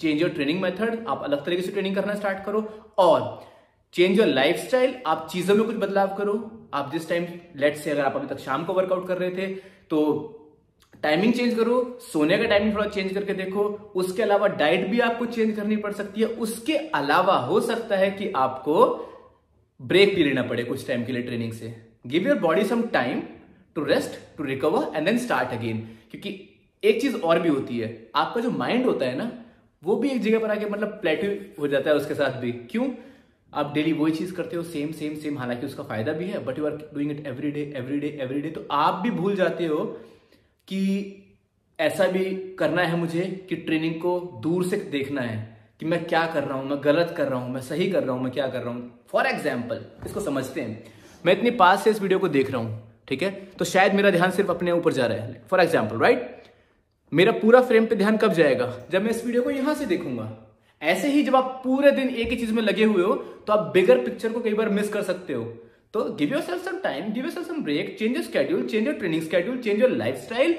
change 0.00 0.20
your 0.20 0.30
training 0.30 0.60
method 0.62 1.04
आप 1.08 1.22
अलग 1.22 1.44
तरीके 1.46 1.62
से 1.62 1.72
ट्रेनिंग 1.72 1.94
करना 1.96 2.14
स्टार्ट 2.14 2.44
करो, 2.44 2.60
और 2.98 3.51
चेंज 3.94 4.18
योर 4.18 4.26
लाइफ 4.26 4.56
स्टाइल 4.58 4.94
आप 5.06 5.26
चीज़ों 5.32 5.54
में 5.54 5.64
कुछ 5.64 5.76
बदलाव 5.76 6.14
करो। 6.18 6.34
आप 6.74 6.92
जिस 6.92 7.08
टाइम 7.08 7.26
लेट 7.56 7.76
से 7.76 7.90
अगर 7.90 8.04
आप 8.04 8.14
अभी 8.16 8.26
तक 8.26 8.38
शाम 8.40 8.64
को 8.64 8.72
वर्कआउट 8.72 9.06
कर 9.08 9.18
रहे 9.18 9.30
थे 9.30 9.46
तो 9.90 9.98
टाइमिंग 11.02 11.32
चेंज 11.34 11.54
करो, 11.54 11.98
सोने 12.02 12.38
का 12.38 12.44
टाइमिंग 12.44 12.74
थोड़ा 12.74 12.86
चेंज 12.86 13.12
करके 13.14 13.34
देखो। 13.34 13.64
उसके 13.94 14.22
अलावा 14.22 14.48
डाइट 14.48 14.88
भी 14.90 15.00
आपको 15.00 15.26
चेंज 15.26 15.54
करनी 15.56 15.76
पड़ 15.76 15.92
सकती 15.92 16.20
है। 16.20 16.26
उसके 16.26 16.76
अलावा 16.94 17.36
हो 17.40 17.60
सकता 17.60 17.96
है 17.96 18.10
कि 18.10 18.30
आपको 18.36 18.84
ब्रेक 19.80 20.14
भी 20.14 20.24
लेना 20.24 20.42
पड़े 20.42 20.64
कुछ 20.64 20.86
टाइम 20.88 21.04
के 21.04 21.12
लिए 21.12 21.22
ट्रेनिंग 21.22 21.52
से। 21.52 21.74
Give 22.06 22.28
your 22.28 22.38
body 22.38 22.64
some 22.64 22.82
time 22.88 23.22
to 23.76 23.84
rest 23.84 24.18
to 24.38 24.44
recover 24.44 24.96
and 24.96 25.06
then 25.06 25.18
start 25.18 25.52
again 25.52 25.86
क्योंकि 26.10 26.38
एक 26.82 27.00
चीज़ 27.00 27.16
और 27.16 27.40
भी 27.40 27.48
होती 27.48 27.78
है। 27.78 28.10
आपका 28.16 28.40
जो 28.40 28.50
माइंड 28.50 28.86
होता 28.86 29.06
है 29.06 29.16
ना, 29.18 29.30
वो 29.82 29.96
भी 29.96 30.10
एक 30.10 30.22
जगह 30.22 30.38
पर 30.38 30.50
आके 30.50 30.66
मतलब 30.66 30.98
प्लेटिव 31.00 31.54
हो 31.60 31.68
जाता 31.68 31.90
है 31.90 31.96
उसके 31.96 32.14
साथ 32.14 32.40
भी। 32.40 32.52
क्यों? 32.52 32.88
आप 33.52 33.72
डेली 33.74 33.92
वही 33.92 34.12
चीज़ 34.12 34.34
करते 34.34 34.56
हो 34.56 34.62
सेम 34.64 34.92
सेम 34.92 35.14
सेम 35.16 35.38
हालाँकि 35.38 35.66
उसका 35.66 35.82
फ़ायदा 35.84 36.12
भी 36.12 36.26
है 36.26 36.44
but 36.44 36.58
you 36.58 36.66
are 36.66 36.76
doing 36.94 37.10
it 37.10 37.26
every 37.26 37.50
day 37.50 37.72
every 37.76 37.98
day 38.00 38.16
every 38.22 38.40
day 38.40 38.50
तो 38.50 38.66
आप 38.72 39.02
भी 39.02 39.10
भूल 39.12 39.36
जाते 39.36 39.66
हो 39.66 39.84
कि 40.68 40.82
ऐसा 41.78 42.06
भी 42.08 42.24
करना 42.58 42.82
है 42.82 42.96
मुझे 42.96 43.22
कि 43.48 43.56
ट्रेनिंग 43.58 43.94
को 44.00 44.18
दूर 44.42 44.64
से 44.64 44.76
देखना 44.92 45.20
है, 45.20 45.36
कि 45.80 45.86
मैं 45.86 46.04
क्या 46.04 46.24
कर 46.26 46.44
रहा 46.44 46.58
हूँ, 46.58 46.68
मैं 46.68 46.78
गलत 46.84 47.14
कर 47.16 47.28
रहा 47.28 47.38
हूँ, 47.38 47.52
मैं 47.52 47.60
सही 47.60 47.90
कर 47.90 48.02
रहा 48.02 48.14
हूँ, 48.14 48.22
मैं 48.22 48.32
क्या 48.32 48.46
कर 48.46 48.62
रहा 48.62 48.74
हूँ। 48.74 49.06
फॉर 49.12 49.26
एग्ज़ाम्पल 49.26 49.84
इसको 50.06 50.20
समझते 50.20 50.60
हैं। 50.60 50.92
मैं 51.24 51.32
इतनी 51.32 51.50
पास 51.52 51.82
से 51.84 51.90
इस 51.90 52.00
वीडियो 52.02 52.18
को 52.18 52.28
देख 52.28 52.50
रहा 52.50 52.60
हूँ, 52.60 52.82
ठीक 53.08 53.22
है? 53.22 53.30
तो 53.58 53.64
शायद 53.64 53.94
मेरा 53.94 54.10
ध्यान 54.10 54.30
सिर्फ़ 54.30 54.50
अपने 54.50 54.72
ऊपर 54.72 54.92
जा 54.92 55.06
रहा 55.06 55.18
है। 55.18 55.42
फॉर 55.50 55.60
एग्ज़ाम्पल 55.60 55.98
राइट 55.98 56.42
मेरा 57.12 57.32
पूरा 57.34 57.60
फ्रेम 57.62 57.86
पे 57.86 57.96
ध्यान 57.96 58.16
कब 58.16 58.32
जाएगा? 58.32 58.72
जब 58.90 59.02
मैं 59.02 59.10
इस 59.10 59.24
वीडियो 59.26 59.42
को 59.42 59.50
यहाँ 59.50 59.74
से 59.74 59.86
देखूँगा। 59.86 60.30
ऐसे 60.82 61.08
ही 61.08 61.22
जब 61.22 61.36
आप 61.36 61.60
पूरे 61.64 61.90
दिन 61.90 62.08
एक 62.10 62.30
ही 62.30 62.36
चीज़ 62.36 62.52
में 62.52 62.62
लगे 62.62 62.84
हुए 62.84 63.02
हो 63.02 63.14
तो 63.46 63.52
आप 63.52 63.70
बिगर 63.74 64.04
पिक्चर 64.04 64.32
को 64.32 64.40
कई 64.40 64.54
बार 64.54 64.68
मिस 64.68 64.88
कर 64.88 65.02
सकते 65.02 65.32
हो। 65.32 65.44
तो 65.94 66.02
give 66.14 66.32
yourself 66.42 66.64
some 66.64 66.78
time 66.78 67.12
give 67.12 67.24
yourself 67.32 67.46
some 67.48 67.62
break 67.62 67.96
change 67.98 68.16
your 68.16 68.24
schedule 68.24 68.66
change 68.66 68.86
your 68.86 68.94
training 68.94 69.22
schedule 69.22 69.58
change 69.58 69.80
your 69.80 69.90
lifestyle 70.16 70.52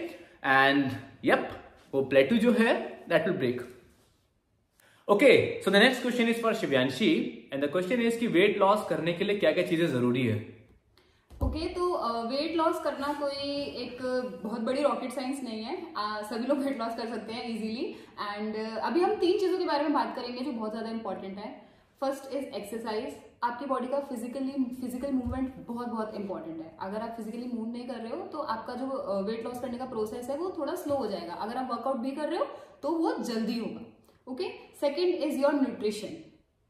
and 0.46 0.92
yup 1.26 1.50
वो 1.94 2.02
प्लेटू 2.06 2.38
जो 2.38 2.52
है 2.60 2.74
that 3.10 3.28
will 3.28 3.38
break 3.38 3.62
okay 5.08 5.32
so 5.62 5.72
the 5.72 5.76
next 5.76 6.02
question 6.02 6.30
is 6.30 6.42
for 6.42 6.54
Shivyanshi 6.56 7.12
and 7.54 7.64
the 7.66 7.70
question 7.72 8.02
is 8.02 8.20
कि 8.20 8.28
weight 8.28 8.58
loss 8.58 8.86
करने 8.90 9.14
के 9.14 9.24
लिए 9.24 9.38
क्या 9.38 9.52
क्या 9.52 9.64
चीज़ें 9.64 9.88
ज़रूरी 9.88 10.26
है? 10.28 10.36
ओके 11.32 11.60
okay, 11.60 11.76
तो 11.76 11.83
वेट 12.04 12.56
लॉस 12.58 12.80
करना 12.84 13.12
कोई 13.20 13.52
एक 13.82 13.98
बहुत 14.44 14.62
बड़ी 14.62 14.82
रॉकेट 14.84 15.12
साइंस 15.12 15.44
नहीं 15.44 15.64
है। 15.64 15.76
uh, 15.94 16.24
सभी 16.24 16.48
लोग 16.48 16.58
वेट 16.60 16.80
लॉस 16.80 16.96
कर 16.98 17.08
सकते 17.10 17.34
हैं 17.34 17.50
इजीली 17.50 17.86
एंड 18.22 18.56
अभी 18.56 19.02
हम 19.02 19.16
तीन 19.18 19.40
चीज़ों 19.40 19.58
के 19.58 19.66
बारे 19.66 19.84
में 19.84 19.94
बात 19.94 20.16
करेंगे 20.16 20.44
जो 20.44 20.52
बहुत 20.52 20.72
ज़्यादा 20.72 20.90
इंपॉर्टेंट 20.90 21.38
है। 21.38 21.52
फ़र्स्ट 22.02 22.34
इज़ 22.34 22.46
एक्सरसाइज 22.56 23.16
आपकी 23.44 23.66
बॉडी 23.66 23.88
का 23.88 24.00
फिजिकली 24.10 24.52
फ़िज़िकल 24.82 25.12
मूवमेंट 25.14 25.56
बहुत 25.68 25.88
बहुत 25.88 26.16
इंपॉर्टेंट 26.16 26.62
है। 26.62 26.72
अगर 26.82 27.02
आप 27.02 27.14
फिजिकली 27.18 27.48
मूव 27.48 27.68
नहीं 27.68 27.88
कर 27.88 27.96
रहे 27.96 28.12
हो 28.12 28.26
तो 28.28 28.40
आपका 28.56 28.74
जो 28.76 29.24
वेट 29.24 29.46
लॉस 29.46 29.60
करने 29.62 29.78
का 29.78 29.86
प्रोसेस 29.88 30.30
है 30.30 30.38
वो 30.38 30.54
थोड़ा 30.58 30.76
स्लो 30.76 30.96
हो 30.96 31.08
जाएगा। 31.08 31.34
अगर 31.36 31.58
आप 31.58 31.72
वर्कआउट 31.72 31.98
भी 32.00 32.12
कर 32.12 32.30
रहे 32.30 32.40
हो 32.40 32.46
तो 32.84 32.92
वो 32.98 33.16
जल्दी 33.24 33.58
होगा। 33.60 34.32
Okay 34.32 34.50
second 34.80 35.24
is 35.24 35.40
your 35.40 35.54
nutrition 35.54 36.22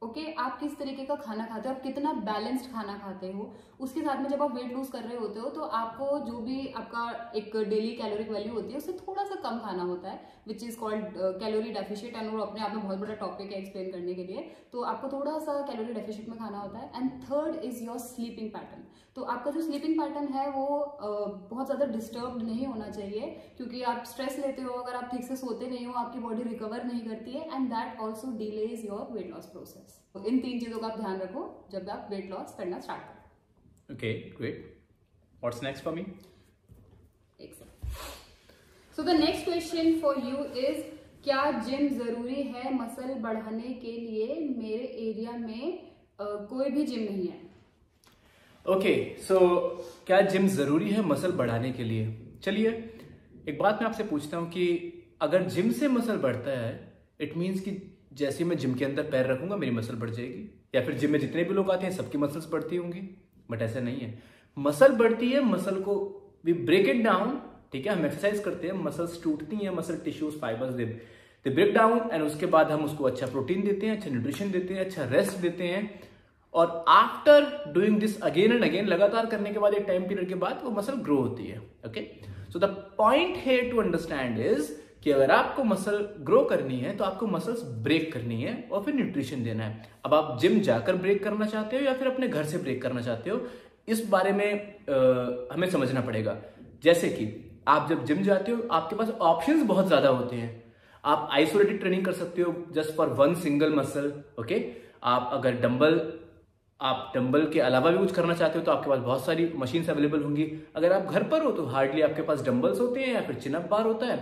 okay? 0.04 0.22
okay, 0.22 0.34
आप 0.40 0.60
किस 0.60 0.78
तरीके 0.80 1.04
का 1.06 1.16
खाना 1.18 1.46
खाते 1.46 1.70
हो? 1.70 1.76
आप 1.76 1.82
कितना 1.82 2.14
बैलेंस्ड 2.24 2.72
खाना 2.72 2.98
खाते 2.98 3.32
हो? 3.32 3.54
उसके 3.80 4.02
साथ 4.02 4.22
में 4.22 4.30
जब 4.30 4.42
आप 4.44 4.56
वेट 4.56 4.72
लूज 4.74 4.88
कर 4.88 5.04
रहे 5.04 5.18
होते 5.18 5.40
हो 5.40 5.50
तो 5.50 5.62
आपको 5.78 6.20
जो 6.26 6.40
भी 6.40 6.68
आपका 6.78 7.32
एक 7.36 7.56
डेली 7.70 7.92
कैलोरिक 7.96 8.30
वैल्यू 8.32 8.54
होती 8.54 8.72
है 8.72 8.78
उससे 8.78 8.94
थोड़ा 9.00 9.24
सा 9.24 9.36
कम 9.44 9.60
खाना 9.60 9.84
होता 9.84 10.10
है 10.10 10.42
which 10.48 10.64
is 10.64 10.78
called 10.80 11.18
calorie 11.40 11.72
deficit 11.74 12.16
and 12.16 12.32
वो 12.32 12.40
अपने 12.42 12.62
आप 12.62 12.74
में 12.74 12.84
बहुत 12.84 13.00
बड़ा 13.00 13.14
टॉपिक 13.16 13.52
है 13.52 13.60
एक्सप्लेन 13.60 13.92
करने 13.92 14.14
के 14.14 14.24
लिए। 14.24 14.50
तो 14.74 14.82
आपको 14.84 15.10
थोड़ा 15.10 15.38
सा 15.40 15.60
कैलोरी 15.68 15.94
डेफिशिएट 15.94 16.30
में 16.30 16.38
खाना 16.38 16.60
होता 16.60 16.80
है। 16.80 16.92
And 16.96 17.12
third 17.24 17.64
is 17.64 17.84
your 17.84 17.98
sleeping 18.00 18.50
pattern 18.50 18.84
तो 19.16 19.24
आपका 19.32 19.52
जो 19.52 19.62
स्लीपिंग 19.62 20.00
पैटर्न 20.00 20.28
है 20.34 20.50
वो 20.52 20.66
uh, 21.00 21.28
बहुत 21.50 21.66
ज़्यादा 21.66 21.86
डिस्टर्ब 21.88 22.42
नहीं 22.44 22.66
होना 22.66 22.90
चाहिए 22.92 23.30
क्योंकि 23.58 23.82
आप 23.92 24.04
स्ट्रेस 24.06 24.40
लेते 24.40 24.62
हो 24.62 24.74
अगर 24.76 24.96
आप 24.96 25.10
ठीक 25.12 25.24
से 25.24 25.36
सोते 25.36 25.68
नहीं 25.68 25.86
हो 25.86 25.94
आपकी 26.00 26.20
बॉडी 26.20 26.44
रिकवर 26.44 26.84
नहीं 26.84 27.02
करती 27.02 27.32
है 27.32 27.56
and 27.56 27.70
that 27.70 28.00
also 28.02 28.32
delay 28.38 28.64
is 28.68 28.86
your 28.88 29.08
weight 29.12 29.30
loss 29.32 29.46
process 29.48 29.93
तो 30.16 30.25
इन 30.28 30.40
तीन 30.40 30.60
चीज़ों 30.60 30.80
का 30.80 30.88
आप 30.88 31.00
ध्यान 31.00 31.19
रखो 31.19 31.44
जब 31.72 31.90
आप 31.90 32.07
वेट 32.12 32.30
लॉस 32.30 32.56
करना 32.57 32.80
स्टार्ट 32.80 33.01
करो। 33.04 33.94
Okay 33.94 34.13
great 34.38 34.57
what's 35.40 35.63
next 35.63 35.84
for 35.84 35.94
me 35.94 36.06
so 38.98 39.04
the 39.04 39.10
next 39.19 39.45
question 39.45 40.00
for 40.00 40.19
you 40.25 40.44
is 40.62 40.81
क्या 41.24 41.51
जिम 41.62 41.88
ज़रूरी 41.98 42.42
है 42.44 42.74
मसल 42.74 43.13
बढ़ाने 43.22 43.73
के 43.73 43.92
लिए? 43.92 44.35
मेरे 44.57 44.85
एरिया 45.02 45.31
में 45.31 45.94
uh, 46.21 46.47
कोई 46.50 46.69
भी 46.69 46.85
जिम 46.85 47.04
नहीं 47.04 47.28
है। 47.28 47.42
ओके 48.66 48.76
okay, 48.76 49.23
सो 49.23 49.35
so, 49.35 50.06
क्या 50.07 50.19
जिम 50.21 50.47
ज़रूरी 50.47 50.90
है 50.90 51.02
मसल 51.06 51.31
बढ़ाने 51.31 51.71
के 51.71 51.83
लिए? 51.83 52.07
चलिए 52.44 52.69
एक 53.50 53.57
बात 53.59 53.81
मैं 53.81 53.88
आपसे 53.90 54.04
पूछता 54.04 54.38
हूँ 54.38 54.50
कि 54.50 54.66
अगर 55.21 55.44
जिम 55.50 55.71
से 55.71 55.88
मसल 55.88 56.18
बढ़ता 56.18 56.59
है 56.59 56.71
इट 57.21 57.38
मीन्स 57.38 57.59
कि 57.59 57.71
जैसे 58.14 58.44
ही 58.44 58.50
मैं 58.50 58.58
जिम 58.58 58.74
के 58.74 58.86
अंदर 58.86 59.04
पैर 59.04 59.28
रखूँगा, 59.28 59.56
मेरी 59.56 59.72
मसल 59.72 59.96
बढ़ 59.96 60.10
जाएगी। 60.10 60.50
या 60.76 60.82
फिर 60.86 60.96
जिम 60.96 61.12
में 61.12 61.20
जितने 61.20 61.44
भी 61.44 61.54
लोग 61.54 61.72
आते 61.72 61.86
हैं, 61.86 61.94
सबकी 61.94 62.18
मसल्स 62.18 62.50
बढ़ती 62.52 62.76
होंगी। 62.76 63.02
बट 63.52 63.62
ऐसा 63.62 63.80
नहीं 63.80 64.00
है। 64.00 64.22
मसल 64.58 64.94
बढ़ती 64.96 65.30
है, 65.30 65.44
मसल 65.46 65.82
को 65.82 65.96
वी 66.46 66.54
ब्रेक 66.54 66.88
इट 66.90 67.04
डाउन 67.04 67.42
ठीक 67.74 67.88
है? 67.88 67.94
हम 67.94 68.06
एक्सरसाइज 68.06 68.40
करते 68.40 68.68
हैं 68.68 68.74
मसल्स 68.76 69.22
टूटती 69.24 69.56
हैं 69.56 69.70
muscle 69.76 69.96
tissues 70.06 70.34
fibres 70.42 70.74
they 70.74 70.86
they 71.46 71.50
break 71.50 71.74
down 71.74 72.10
and 72.12 72.24
उसके 72.24 72.46
बाद 72.46 72.72
हम 72.72 72.84
उसको 72.86 73.04
अच्छा 73.04 73.28
प्रोटीन 73.28 73.64
देते 73.64 73.88
हैं 73.88 73.96
अच्छा 73.98 74.10
न्यूट्रिशन 74.10 74.52
देते 74.52 74.74
हैं 74.74 74.86
अच्छा 74.86 75.06
रेस्ट 75.06 75.38
देते 75.38 75.68
हैं। 75.68 76.02
और 76.54 76.84
after 76.88 77.72
doing 77.74 78.00
this 78.00 78.20
again 78.22 78.52
and 78.52 78.64
again 78.64 78.88
लगातार 78.88 79.26
करने 79.26 79.52
के 79.54 79.60
बाद, 79.60 79.74
एक 79.74 79.86
टाइम 79.88 80.08
पीरियड 80.08 80.28
के 80.30 80.36
बाद, 80.36 80.62
वो 80.64 80.72
मसल 80.72 81.02
ग्रो 81.04 81.18
होती 81.18 81.44
है 81.44 81.58
ओके 81.88 82.02
सो 82.54 82.60
द 82.60 82.66
पॉइंट 82.98 83.38
है 83.38 83.62
टू 83.70 83.82
अंडरस्टैंड 83.82 84.40
इज़ 84.42 84.72
कि 85.04 85.12
अगर 85.12 85.31
आपको 85.31 85.64
मसल 85.64 85.98
ग्रो 86.22 86.42
करनी 86.45 86.80
है 86.80 86.95
तो 86.98 87.04
आपको 87.04 87.28
मसल्स 87.28 87.62
ब्रेक 87.83 88.12
करनी 88.14 88.42
है 88.42 88.54
और 88.72 88.83
फिर 88.83 88.94
न्यूट्रिशन 88.95 89.44
देना 89.44 89.64
है। 89.64 89.90
अब 90.06 90.14
आप 90.14 90.38
जिम 90.42 90.60
जाकर 90.62 90.95
ब्रेक 90.98 91.24
करना 91.24 91.45
चाहते 91.45 91.78
हो 91.78 91.83
या 91.83 91.94
फिर 91.94 92.07
अपने 92.07 92.28
घर 92.28 92.44
से 92.45 92.57
ब्रेक 92.57 92.81
करना 92.81 93.02
चाहते 93.02 93.30
हो 93.30 93.40
इस 93.88 94.07
बारे 94.10 94.31
में 94.31 94.52
आ, 94.52 95.54
हमें 95.54 95.69
समझना 95.69 96.02
पड़ेगा। 96.02 96.38
जैसे 96.83 97.10
कि 97.10 97.26
आप 97.68 97.90
जब 97.90 98.06
जिम 98.06 98.22
जाते 98.24 98.52
हो 98.52 98.68
आपके 98.72 98.95
पास 98.95 99.10
ऑप्शंस 99.12 99.64
बहुत 99.66 99.88
ज़्यादा 99.88 100.10
होते 100.10 100.36
हैं। 100.36 100.64
आप 101.04 101.28
आइसोलेटेड 101.31 101.80
ट्रेनिंग 101.80 102.06
कर 102.06 102.14
सकते 102.14 102.42
हो 102.42 102.54
just 102.74 102.95
for 102.95 103.10
one 103.16 103.33
single 103.36 103.74
muscle 103.76 104.12
okay 104.40 104.62
आप 105.06 105.30
अगर 105.33 105.60
डंबल 105.62 106.02
आप 106.80 107.12
डंबल 107.16 107.45
के 107.48 107.60
अलावा 107.62 107.92
भी 107.92 107.98
कुछ 107.98 108.12
करना 108.12 108.33
चाहते 108.33 108.60
हो 108.60 108.66
तो 108.66 108.72
आपके 108.72 108.90
पास 108.90 109.00
बहुत 109.00 109.26
सारी 109.26 109.52
मशीन्स 109.57 109.90
अवेलेबल 109.90 110.22
होंगी। 110.22 110.45
अगर 110.76 110.94
आप 110.94 111.12
घर 111.12 111.24
पर 111.24 111.44
हो 111.44 111.52
तो 111.52 111.66
हार्डली 111.66 112.02
आपके 112.02 112.22
पास 112.22 112.42
डंबल्स 112.45 112.80
होते 112.80 113.00
हैं 113.00 113.14
या 113.14 113.22
फिर 113.22 113.36
चिनअप 113.36 113.68
बार 113.72 113.86
होता 113.86 114.06
है। 114.06 114.18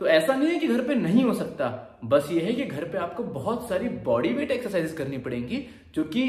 तो 0.00 0.06
ऐसा 0.06 0.34
नहीं 0.34 0.48
है 0.48 0.58
कि 0.58 0.66
घर 0.66 0.80
पे 0.80 0.94
नहीं 0.94 1.24
हो 1.24 1.34
सकता। 1.34 1.68
बस 2.04 2.28
ये 2.32 2.40
है 2.40 2.52
कि 2.52 2.64
घर 2.64 2.84
पे 2.84 2.98
आपको 2.98 3.22
बहुत 3.24 3.68
सारी 3.68 3.88
बॉडी 3.88 4.28
वेट 4.28 4.50
एक्सरसाइजेस 4.50 4.92
करनी 4.92 5.18
पड़ेंगी, 5.18 5.66
जो 5.94 6.04
कि 6.04 6.22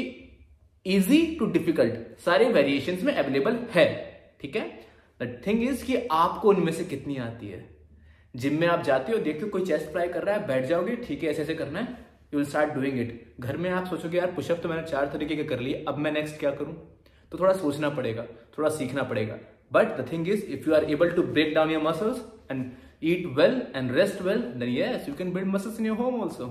इजी 0.86 1.24
टू 1.38 1.46
डिफ़िकल्ट 1.46 2.18
सारे 2.20 2.48
वेरिएशन 2.48 2.98
में 3.06 3.12
अवेलेबल 3.14 3.58
है, 3.70 3.86
ठीक 4.40 4.56
है? 4.56 4.62
द 5.20 5.40
थिंग 5.46 5.62
इज़ 5.62 5.84
कि 5.84 5.96
आपको 6.12 6.48
उनमें 6.48 6.72
से 6.72 6.84
कितनी 6.84 7.16
आती 7.16 7.48
है। 7.48 7.64
जिम 8.34 8.60
में 8.60 8.66
आप 8.68 8.82
जाते 8.82 9.12
हो, 9.12 9.18
देखते 9.18 9.42
हो, 9.42 9.48
कोई 9.48 9.64
चेस्ट 9.64 9.90
फ्राई 9.92 10.08
कर 10.08 10.22
रहा 10.22 10.34
है, 10.34 10.46
बैठ 10.46 10.64
जाओगे, 10.64 10.96
ठीक 10.96 11.22
है, 11.22 11.30
ऐसे 11.30 11.42
ऐसे 11.42 11.54
करना 11.54 11.78
है 11.78 12.06
you 12.34 12.38
will 12.38 12.48
start 12.48 12.72
doing 12.72 12.98
it 13.00 13.34
घर 13.40 13.56
में 13.56 13.70
आप 13.70 13.86
सोचोगे, 13.86 14.18
यार 14.18 14.32
पुशअप 14.32 14.60
तो 14.62 14.68
मैंने 14.68 14.82
चार 14.82 15.06
तरीके 15.06 15.36
के 15.36 15.44
कर 15.44 15.60
लिए, 15.60 15.84
अब 15.88 15.98
मैं 15.98 16.12
नेक्स्ट 16.12 16.38
क्या 16.40 16.50
करूँ? 16.50 16.74
तो 17.32 17.38
थोड़ा 17.38 17.52
सोचना 17.52 17.88
पड़ेगा, 17.90 18.24
थोड़ा 18.58 18.68
सीखना 18.68 19.02
पड़ेगा। 19.02 19.38
But 19.72 19.96
the 19.98 20.06
thing 20.12 20.28
is 20.28 20.44
if 20.44 20.68
you 20.68 20.74
are 20.74 20.84
able 20.84 21.10
to 21.10 21.22
break 21.22 21.54
down 21.54 21.70
your 21.70 21.82
muscles 21.82 22.22
and 22.50 22.70
eat 23.03 23.25
well 23.37 23.61
and 23.75 23.91
rest 23.91 24.21
well 24.21 24.41
then 24.41 24.69
yes 24.69 25.09
you 25.09 25.15
can 25.15 25.33
build 25.33 25.47
muscles 25.47 25.79
in 25.79 25.85
your 25.85 25.97
home 25.97 26.21
also 26.21 26.47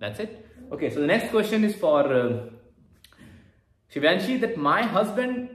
that's 0.00 0.20
it 0.20 0.72
okay 0.72 0.90
so 0.90 1.00
the 1.00 1.06
next 1.06 1.30
question 1.30 1.64
is 1.64 1.78
for 1.80 2.14
Shivyanshi 3.92 4.38
that 4.38 4.58
my 4.68 4.82
husband 4.94 5.48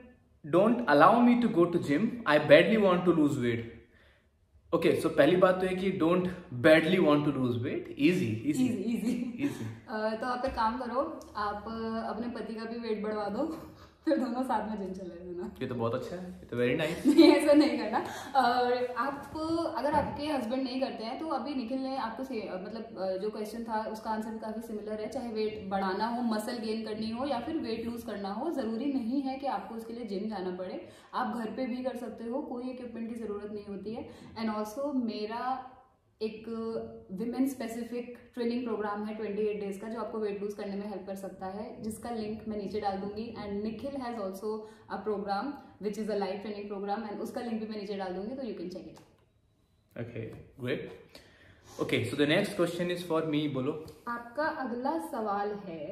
don't 0.45 0.85
allow 0.89 1.19
me 1.21 1.41
to 1.41 1.49
go 1.55 1.65
to 1.71 1.79
gym 1.87 2.09
I 2.27 2.39
badly 2.47 2.77
want 2.77 3.05
to 3.05 3.13
lose 3.13 3.37
weight 3.39 3.73
okay 4.73 4.95
so 4.95 5.09
पहली 5.09 5.35
बात 5.35 5.59
तो 5.61 5.67
है 5.67 5.75
कि 5.75 5.89
don't 5.99 6.27
badly 6.63 6.97
want 6.99 7.23
to 7.25 7.31
lose 7.31 7.61
weight 7.63 7.87
easy 7.89 8.25
easy 8.45 8.65
easy 8.65 9.11
easy 9.43 9.65
तो 9.89 10.25
आप 10.25 10.45
एक 10.45 10.55
काम 10.55 10.77
करो 10.79 11.01
आप 11.37 11.67
अपने 12.09 12.27
पति 12.29 12.53
का 12.53 12.65
भी 12.65 12.79
वेट 12.79 13.01
बढ़वा 13.03 13.27
दो 13.29 13.45
फिर 14.06 14.18
दोनों 14.18 14.42
साथ 14.44 14.68
में 14.68 14.78
जिम 14.78 14.92
चले 14.94 15.16
जाना 15.16 15.50
ये 15.60 15.66
तो 15.68 15.74
बहुत 15.74 15.94
अच्छा 15.94 16.16
है 16.16 16.22
ये 16.22 16.46
तो 16.46 16.56
वेरी 16.56 16.74
नाइस 16.76 17.06
नहीं 17.06 17.30
ऐसा 17.32 17.52
नहीं 17.54 17.78
करना। 17.78 17.98
और 18.36 18.72
आप 18.98 19.36
अगर 19.78 19.92
आपके 19.94 20.26
हस्बैंड 20.26 20.62
नहीं 20.62 20.80
करते 20.80 21.04
हैं 21.04 21.18
तो 21.18 21.28
अभी 21.32 21.54
निखिल 21.54 21.78
ने 21.80 21.96
आपको 21.98 22.24
से 22.24 22.40
मतलब 22.54 23.18
जो 23.22 23.30
क्वेश्चन 23.30 23.64
था 23.64 23.80
उसका 23.92 24.10
आंसर 24.10 24.30
भी 24.30 24.38
काफ़ी 24.38 24.62
सिमिलर 24.62 25.00
है। 25.00 25.08
चाहे 25.08 25.32
वेट 25.32 25.68
बढ़ाना 25.70 26.06
हो 26.08 26.22
मसल 26.24 26.58
गेन 26.58 26.84
करनी 26.84 27.10
हो 27.10 27.26
या 27.26 27.40
फिर 27.40 27.58
वेट 27.60 27.84
लूज 27.86 28.02
करना 28.02 28.32
हो 28.32 28.50
ज़रूरी 28.52 28.92
नहीं 28.94 29.20
है 29.22 29.36
कि 29.38 29.46
आपको 29.48 29.74
उसके 29.74 29.92
लिए 29.92 30.04
जिम 30.06 30.28
जाना 30.30 30.56
पड़े। 30.56 30.80
आप 31.14 31.36
घर 31.36 31.50
पे 31.56 31.66
भी 31.66 31.82
कर 31.84 31.96
सकते 31.98 32.24
हो 32.24 32.42
कोई 32.44 32.70
इक्विपमेंट 32.70 33.08
की 33.08 33.20
ज़रूरत 33.20 33.52
नहीं 33.52 33.66
होती 33.66 33.94
है। 33.94 34.08
एंड 34.38 34.50
ऑल्सो 34.50 34.92
मेरा 34.94 35.44
एक 36.22 36.44
विमेन 37.18 37.46
स्पेसिफिक 37.48 38.16
ट्रेनिंग 38.34 38.64
प्रोग्राम 38.64 39.04
है 39.04 39.16
28 39.16 39.60
डेज़ 39.60 39.80
का 39.80 39.88
जो 39.88 40.00
आपको 40.00 40.18
वेट 40.18 40.42
लूज 40.42 40.54
करने 40.54 40.76
में 40.76 40.86
हेल्प 40.88 41.06
कर 41.06 41.14
सकता 41.16 41.46
है 41.54 41.64
जिसका 41.82 42.10
लिंक 42.12 42.44
मैं 42.48 42.58
नीचे 42.58 42.80
डाल 42.80 42.98
दूँगी। 42.98 43.24
And 43.38 43.62
Nikhil 43.62 43.96
has 44.02 44.18
also 44.20 44.52
a 44.90 44.96
programme 45.04 45.52
which 45.82 45.98
is 45.98 46.12
a 46.12 46.16
live 46.16 46.38
training 46.42 46.68
programme 46.68 47.04
and 47.08 47.20
उसका 47.20 47.40
लिंक 47.40 47.60
भी 47.60 47.66
मैं 47.66 47.80
नीचे 47.80 47.96
डाल 47.96 48.14
दूँगी 48.14 48.36
तो 48.36 48.46
you 48.48 48.54
can 48.54 48.68
check 48.68 48.86
it 48.88 48.98
okay 49.96 50.26
great 50.60 50.90
okay 51.82 52.04
so 52.04 52.16
the 52.16 52.28
next 52.28 52.56
question 52.56 52.90
is 52.90 53.04
for 53.08 53.26
me 53.26 53.46
बोलो। 53.48 53.72
आपका 54.08 54.46
अगला 54.64 54.98
सवाल 55.08 55.54
है 55.64 55.86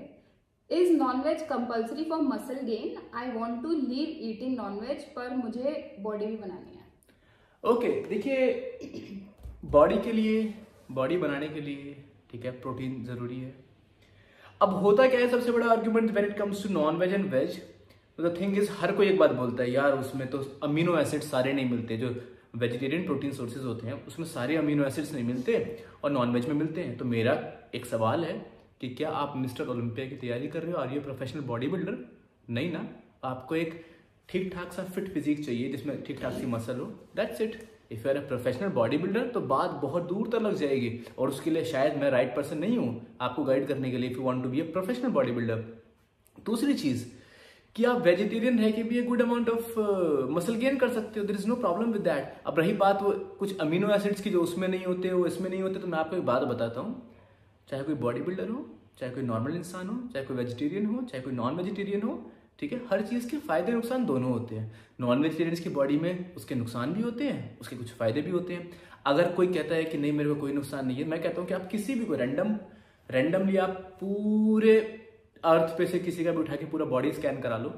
is 0.71 0.93
non veg 0.93 1.43
compulsory 1.49 2.05
for 2.11 2.21
muscle 2.25 2.61
gain 2.67 2.97
I 3.19 3.31
want 3.33 3.63
to 3.63 3.71
leave 3.71 4.17
eating 4.29 4.57
non veg 4.57 5.05
पर 5.17 5.35
मुझे 5.37 5.75
बॉडी 6.01 6.27
भी 6.27 6.37
बनानी 6.37 6.77
है। 6.77 6.89
ओके 7.65 7.87
okay, 7.87 8.09
देखिए 8.09 9.29
बॉडी 9.63 9.97
के 9.99 10.13
लिए 10.13 10.55
बॉडी 10.91 11.17
बनाने 11.17 11.49
के 11.49 11.61
लिए, 11.61 11.97
ठीक 12.31 12.45
है 12.45 12.51
प्रोटीन 12.61 13.03
ज़रूरी 13.05 13.37
है। 13.37 13.55
अब 14.61 14.75
होता 14.75 15.07
क्या 15.09 15.21
है, 15.21 15.29
सबसे 15.29 15.53
बड़ा 15.53 15.67
argument 15.67 16.11
when 16.11 16.25
it 16.25 16.37
comes 16.39 16.63
to 16.63 16.73
non 16.75 16.97
veg 16.97 17.13
and 17.15 17.27
veg 17.33 17.61
the 18.19 18.35
thing 18.41 18.57
is 18.59 18.71
हर 18.71 18.93
कोई 18.93 19.09
एक 19.09 19.19
बात 19.19 19.33
बोलता 19.33 19.63
है, 19.63 19.71
यार, 19.71 19.93
उसमें 19.93 20.27
तो 20.31 20.39
अमीनो 20.63 20.97
एसिड 20.99 21.21
सारे 21.23 21.53
नहीं 21.53 21.71
मिलते। 21.71 21.97
जो 21.97 22.15
वेजिटेरियन 22.57 23.05
प्रोटीन 23.07 23.33
सोर्सेज 23.33 23.65
होते 23.65 23.87
हैं, 23.87 23.95
उसमें 24.07 24.27
सारे 24.27 24.57
अमीनो 24.57 24.85
एसिड्स 24.85 25.13
नहीं 25.13 25.25
मिलते 25.25 25.85
और 26.05 26.11
नॉन 26.11 26.33
वेज 26.33 26.49
में 26.49 26.55
मिलते 26.55 26.83
हैं। 26.83 26.97
तो 26.99 27.05
मेरा 27.05 27.35
एक 27.75 27.87
सवाल 27.87 28.25
है 28.25 28.35
कि 28.81 28.89
क्या 28.91 29.11
आप 29.11 29.37
मिस्टर 29.37 29.69
ओलंपिया 29.69 30.07
की 30.09 30.17
तैयारी 30.17 30.49
कर 30.49 30.63
रहे 30.63 30.73
हो? 30.73 30.79
Are 30.79 30.95
you 30.95 31.01
professional 31.01 31.43
body 31.43 31.69
builder 31.69 31.99
नहीं 32.51 32.73
ना। 32.73 32.87
आपको 33.25 33.57
एक 33.57 33.81
ठीक 34.29 34.53
ठाक 34.55 34.73
सा 34.73 34.85
फिट 34.87 35.13
फिजिक 35.15 35.45
चाहिए 35.45 35.71
जिसमें 35.71 36.03
ठीक 36.05 36.21
ठाक 36.21 36.33
सी 36.33 36.47
मसल 36.47 36.81
हो। 36.81 36.87
That's 37.17 37.41
it 37.41 37.57
if 37.91 38.01
you 38.01 38.11
are 38.11 38.17
a 38.17 38.21
professional 38.27 38.69
body 38.71 38.99
builder 38.99 39.27
तो 39.29 39.41
बात 39.49 39.71
बहुत 39.83 40.09
दूर 40.09 40.29
तक 40.29 40.43
लग 40.43 40.55
जाएगी। 40.57 40.91
और 41.19 41.29
उसके 41.29 41.51
लिए 41.51 41.65
शायद 41.67 41.97
मैं 42.01 42.11
राइट 42.11 42.35
पर्सन 42.37 42.59
नहीं 42.59 42.79
हूँ, 42.79 43.17
आपको 43.21 43.45
गाइड 43.45 43.67
करने 43.69 43.91
के 43.91 43.99
लिए 43.99 44.11
if 44.11 44.19
you 44.19 44.25
want 44.25 44.43
to 44.43 44.49
be 44.49 44.61
a 44.61 44.63
professional 44.73 45.11
body 45.13 45.33
builder 45.33 45.65
दूसरी 46.47 46.75
चीज़, 46.75 47.05
कि 47.77 47.85
आप 47.85 48.01
वेजिटेरियन 48.03 48.59
रह 48.61 48.71
के 48.71 48.83
भी 48.83 48.99
a 48.99 49.03
good 49.03 49.23
amount 49.23 49.49
of 49.49 49.79
muscle 50.31 50.55
gain 50.57 50.77
कर 50.79 50.89
सकते 50.91 51.21
हो 51.21 51.27
there 51.27 51.37
is 51.37 51.47
no 51.49 51.55
problem 51.57 51.93
with 51.93 52.03
that 52.03 52.43
अब 52.47 52.59
रही 52.59 52.73
बात 52.77 53.03
वो 53.03 53.13
कुछ 53.39 53.59
अमीनो 53.61 53.91
एसिड्स 53.95 54.21
की 54.21 54.31
जो 54.31 54.43
उसमें 54.43 54.67
नहीं 54.69 54.85
होते, 54.85 55.13
वो 55.13 55.27
इसमें 55.27 55.49
नहीं 55.51 55.63
होते 55.63 55.79
तो 55.79 55.87
मैं 55.87 55.99
आपको 55.99 56.17
एक 56.17 56.27
बात 56.27 56.43
बताता 56.49 56.81
हूँ। 56.81 57.03
चाहे 57.69 57.83
कोई 57.83 57.95
बॉडी 57.97 58.21
बिल्डर 58.21 58.49
हो, 58.49 58.65
चाहे 58.99 59.13
कोई 59.13 59.23
नॉर्मल 59.25 59.55
इंसान 59.57 59.89
हो, 59.89 59.97
चाहे 60.13 60.25
कोई 60.27 60.37
वेजिटेरियन 60.37 60.87
हो, 60.87 61.03
चाहे 61.03 61.23
कोई 61.23 61.33
नॉन 61.33 61.57
वेजिटेरियन 61.57 62.03
हो 62.03 62.23
ठीक 62.61 62.73
है? 62.73 62.81
हर 62.91 63.03
चीज़ 63.03 63.29
के 63.31 63.37
फ़ायदे 63.39 63.73
नुकसान 63.73 64.05
दोनों 64.07 64.31
होते 64.31 64.55
हैं। 64.55 64.71
नॉन 65.01 65.23
वेजिटेरियंस 65.23 65.61
की 65.61 65.71
बॉडी 65.71 65.97
में 65.99 66.35
उसके 66.35 66.55
नुकसान 66.55 66.93
भी 66.93 67.03
होते 67.03 67.25
हैं, 67.25 67.59
उसके 67.61 67.77
कुछ 67.77 67.93
फ़ायदे 67.93 68.23
भी 68.23 68.31
होते 68.31 68.55
हैं। 68.55 68.71
अगर 69.07 69.31
कोई 69.33 69.47
कहता 69.47 69.75
है 69.75 69.85
कि 69.85 69.99
नहीं, 69.99 70.13
मेरे 70.13 70.29
को 70.29 70.41
कोई 70.41 70.53
नुकसान 70.53 70.87
नहीं 70.87 70.97
है, 70.97 71.05
मैं 71.05 71.23
कहता 71.23 71.41
हूँ 71.41 71.49
कि 71.49 71.55
आप 71.55 71.69
किसी 71.69 71.95
भी 71.95 72.05
को 72.05 72.15
रैंडम 72.15 72.57
रैंडमली 73.09 73.57
आप 73.57 73.71
पूरे 74.01 74.79
अर्थ 75.45 75.77
पे 75.79 75.87
से 75.87 75.99
किसी 75.99 76.25
का 76.25 76.31
भी 76.31 76.39
उठा 76.39 76.57
के 76.57 76.67
पूरा 76.67 76.85
बॉडी 76.87 77.13
स्कैन 77.13 77.41
करा 77.41 77.57
लो, 77.59 77.69